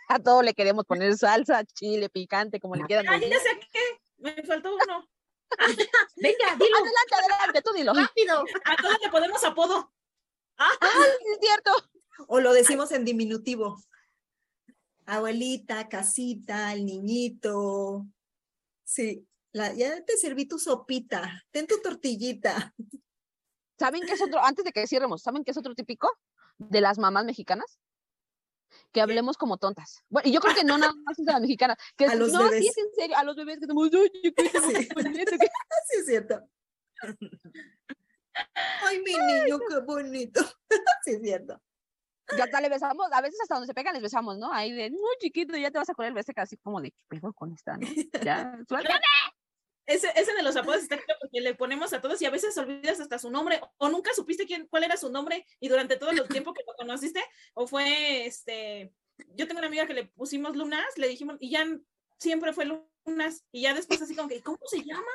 a 0.09 0.18
todo 0.18 0.42
le 0.42 0.55
queremos 0.55 0.85
poner 0.87 1.16
salsa, 1.16 1.64
chile, 1.64 2.09
picante, 2.09 2.61
como 2.61 2.75
le 2.75 2.85
quieran. 2.85 3.07
Ay, 3.09 3.29
ya 3.29 3.38
sé 3.38 3.61
qué, 3.71 4.01
me 4.16 4.42
faltó 4.42 4.75
uno. 4.75 5.07
Venga, 6.16 6.57
dilo. 6.59 6.77
Adelante, 6.77 7.14
adelante, 7.14 7.62
tú 7.62 7.73
dilo. 7.73 7.94
Rápido. 7.94 8.44
A 8.64 8.77
todos 8.77 8.97
le 9.03 9.11
ponemos 9.11 9.44
apodo. 9.44 9.92
Ah, 10.57 10.71
es 10.81 11.38
cierto. 11.40 11.71
O 12.27 12.40
lo 12.40 12.53
decimos 12.53 12.90
en 12.92 13.05
diminutivo. 13.05 13.81
Abuelita, 15.07 15.88
casita, 15.88 16.73
el 16.73 16.85
niñito. 16.85 18.07
Sí, 18.85 19.27
la, 19.53 19.73
ya 19.73 20.05
te 20.05 20.16
serví 20.16 20.47
tu 20.47 20.59
sopita. 20.59 21.44
Ten 21.51 21.66
tu 21.66 21.81
tortillita. 21.81 22.75
¿Saben 23.79 24.03
qué 24.07 24.14
es 24.14 24.23
otro? 24.23 24.42
Antes 24.42 24.64
de 24.64 24.73
que 24.73 24.87
cierremos, 24.87 25.23
¿saben 25.23 25.44
qué 25.44 25.53
es 25.53 25.57
otro 25.57 25.75
típico 25.75 26.11
de 26.59 26.81
las 26.81 26.99
mamás 26.99 27.25
mexicanas? 27.25 27.79
Que 28.92 29.00
hablemos 29.00 29.37
como 29.37 29.57
tontas. 29.57 30.02
Bueno, 30.09 30.28
y 30.28 30.33
yo 30.33 30.40
creo 30.40 30.54
que 30.54 30.64
no 30.64 30.78
nada 30.78 30.92
más 31.04 31.18
es 31.18 31.26
de 31.26 31.33
la 31.33 31.40
mexicana, 31.40 31.76
que 31.96 32.07
a 32.12 32.14
los 32.14 32.33
no, 32.33 32.44
bebés. 32.44 32.61
sí 32.61 32.68
es 32.68 32.78
en 32.78 32.92
serio, 32.94 33.16
a 33.16 33.24
los 33.24 33.37
bebés 33.37 33.59
que 33.59 33.64
estamos, 33.64 33.90
¿qué 33.90 34.11
sí. 34.12 34.33
sí, 35.88 35.96
es 35.98 36.07
cierto. 36.07 36.40
Ay, 38.85 39.00
mi 39.00 39.12
niño, 39.12 39.59
qué 39.68 39.78
bonito. 39.85 40.40
sí, 41.04 41.12
es 41.12 41.22
cierto. 41.22 41.61
Ya 42.37 42.44
hasta 42.44 42.61
le 42.61 42.68
besamos, 42.68 43.11
a 43.11 43.22
veces 43.22 43.40
hasta 43.40 43.54
donde 43.54 43.66
se 43.66 43.74
pegan 43.74 43.94
les 43.94 44.02
besamos, 44.02 44.37
¿no? 44.37 44.52
Ahí 44.52 44.70
de, 44.70 44.90
no, 44.90 44.98
chiquito, 45.18 45.57
ya 45.57 45.70
te 45.70 45.78
vas 45.78 45.88
a 45.88 45.94
correr 45.94 46.09
el 46.09 46.14
beso 46.14 46.33
casi 46.35 46.59
como 46.59 46.81
de, 46.81 46.90
¿qué 46.90 47.04
pedo 47.09 47.33
con 47.33 47.52
esta, 47.52 47.78
no? 47.78 47.88
Ya, 48.22 48.59
suéltame. 48.68 49.00
Ese, 49.88 50.12
ese 50.16 50.35
de 50.35 50.42
los 50.42 50.55
apodos 50.55 50.83
está 50.83 50.98
porque 51.18 51.40
le 51.40 51.55
ponemos 51.55 51.94
a 51.94 52.03
todos 52.03 52.20
y 52.20 52.27
a 52.27 52.31
veces 52.31 52.57
olvidas 52.59 53.01
hasta 53.01 53.18
su 53.18 53.31
nombre 53.31 53.59
o 53.79 53.88
nunca 53.88 54.12
supiste 54.12 54.44
quién, 54.44 54.66
cuál 54.66 54.85
era 54.85 54.98
su 54.98 55.11
nombre 55.11 55.46
y 55.61 55.68
durante 55.68 55.96
todo 55.96 56.11
el 56.11 56.29
tiempo 56.29 56.53
que 56.53 56.62
lo 56.66 56.74
conociste 56.74 57.24
o 57.55 57.66
fue 57.66 58.27
este, 58.27 58.92
yo 59.35 59.48
tengo 59.48 59.61
una 59.61 59.68
amiga 59.68 59.87
que 59.87 59.94
le 59.94 60.05
pusimos 60.05 60.55
Lunas, 60.55 60.85
le 60.96 61.09
dijimos 61.09 61.38
y 61.40 61.53
ya 61.53 61.66
siempre 62.18 62.53
fue 62.53 62.66
Lunas 62.66 63.44
y 63.51 63.62
ya 63.62 63.72
después 63.72 64.03
así 64.03 64.14
como 64.14 64.29
que, 64.29 64.42
¿cómo 64.42 64.59
se 64.66 64.85
llama? 64.85 65.11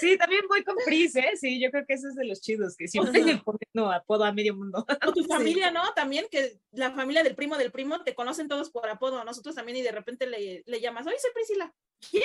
Sí, 0.00 0.16
también 0.18 0.42
voy 0.48 0.64
con 0.64 0.76
Pris, 0.84 1.16
¿eh? 1.16 1.32
Sí, 1.38 1.60
yo 1.60 1.70
creo 1.70 1.84
que 1.86 1.94
eso 1.94 2.08
es 2.08 2.14
de 2.14 2.24
los 2.24 2.40
chidos, 2.40 2.76
que 2.76 2.88
siempre 2.88 3.22
le 3.22 3.36
ponen 3.38 3.60
apodo 3.92 4.24
a 4.24 4.32
medio 4.32 4.54
mundo. 4.54 4.84
O 5.06 5.12
tu 5.12 5.24
familia, 5.64 5.70
¿no? 5.70 5.92
También 5.94 6.26
que 6.30 6.58
la 6.72 6.92
familia 6.92 7.22
del 7.22 7.34
primo 7.34 7.56
del 7.56 7.72
primo 7.72 8.02
te 8.02 8.14
conocen 8.14 8.48
todos 8.48 8.70
por 8.70 8.88
apodo, 8.88 9.24
nosotros 9.24 9.54
también 9.54 9.78
y 9.78 9.82
de 9.82 9.92
repente 9.92 10.26
le, 10.26 10.62
le 10.66 10.80
llamas, 10.80 11.06
oye, 11.06 11.18
soy 11.18 11.30
Priscila. 11.32 11.72
¿Quién? 12.10 12.24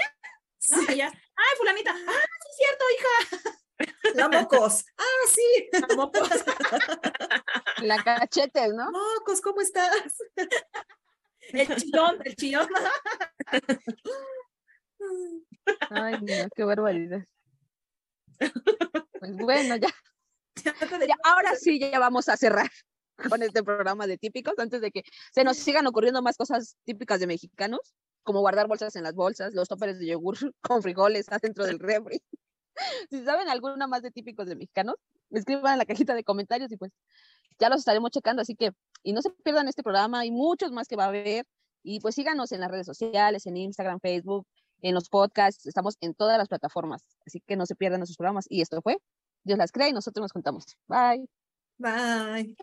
¿No? 0.69 0.93
Y 0.93 0.97
ya, 0.97 1.08
ay, 1.08 1.58
fulanita, 1.58 1.91
ah, 1.91 2.25
sí 2.41 2.49
es 2.49 2.58
cierto, 2.58 2.86
hija. 2.95 3.62
La 4.15 4.30
mocos. 4.30 4.86
Ah, 4.97 5.27
sí. 5.27 5.69
La 5.73 5.95
mocos. 5.95 6.30
La 7.82 8.04
cachetes, 8.04 8.73
¿no? 8.73 8.91
Mocos, 8.91 9.41
¿cómo 9.41 9.62
estás? 9.62 10.13
El 11.49 11.75
chillón, 11.75 12.19
el 12.23 12.36
chillón. 12.36 12.69
Ay, 15.89 16.15
mira, 16.21 16.50
qué 16.56 16.63
barbaridad. 16.63 17.26
Pues 19.21 19.38
bueno, 19.38 19.76
ya. 19.76 19.89
ya. 20.63 21.15
Ahora 21.24 21.56
sí, 21.56 21.80
ya 21.80 22.00
vamos 22.00 22.28
a 22.28 22.38
cerrar 22.38 22.71
con 23.36 23.43
este 23.43 23.63
programa 23.63 24.08
de 24.08 24.17
típicos 24.17 24.58
antes 24.58 24.82
de 24.82 24.89
que 24.89 25.04
se 25.32 25.43
nos 25.43 25.58
sigan 25.58 25.86
ocurriendo 25.86 26.24
más 26.24 26.38
cosas 26.38 26.76
típicas 26.86 27.19
de 27.19 27.28
mexicanos, 27.28 27.93
como 28.24 28.39
guardar 28.39 28.67
bolsas 28.67 28.95
en 28.95 29.04
las 29.04 29.13
bolsas, 29.13 29.54
los 29.54 29.67
toppers 29.67 30.00
de 30.00 30.08
yogur 30.08 30.38
con 30.62 30.82
frijoles 30.82 31.32
adentro 31.32 31.65
del 31.65 31.78
refri. 31.78 32.21
Si 33.12 33.24
saben 33.24 33.47
alguna 33.47 33.86
más 33.86 34.02
de 34.02 34.10
típicos 34.10 34.47
de 34.47 34.56
mexicanos, 34.56 34.95
escriban 35.30 35.74
en 35.74 35.78
la 35.78 35.86
cajita 35.86 36.15
de 36.15 36.24
comentarios 36.24 36.71
y 36.71 36.78
pues 36.78 36.91
ya 37.60 37.69
los 37.69 37.80
estaremos 37.80 38.12
checando. 38.12 38.41
Así 38.41 38.56
que, 38.56 38.71
y 39.04 39.13
no 39.13 39.21
se 39.21 39.30
pierdan 39.30 39.67
este 39.67 39.84
programa, 39.84 40.21
hay 40.21 40.32
muchos 40.32 40.71
más 40.71 40.88
que 40.88 40.95
va 40.95 41.06
a 41.06 41.10
haber. 41.10 41.45
Y 41.84 42.00
pues 42.00 42.15
síganos 42.15 42.52
en 42.52 42.62
las 42.62 42.71
redes 42.71 42.86
sociales, 42.86 43.45
en 43.45 43.58
Instagram, 43.58 44.00
Facebook, 44.00 44.47
en 44.82 44.96
los 44.96 45.10
podcasts, 45.10 45.65
estamos 45.65 45.98
en 46.02 46.13
todas 46.13 46.38
las 46.38 46.48
plataformas, 46.48 47.04
así 47.26 47.41
que 47.41 47.56
no 47.56 47.65
se 47.65 47.76
pierdan 47.76 48.00
nuestros 48.00 48.17
programas. 48.17 48.46
Y 48.50 48.62
esto 48.62 48.82
fue 48.82 48.98
Dios 49.44 49.58
las 49.58 49.72
crea 49.72 49.89
y 49.89 49.94
nosotros 49.94 50.24
nos 50.24 50.34
contamos. 50.34 50.65
Bye. 50.88 51.28
Bye. 51.78 52.56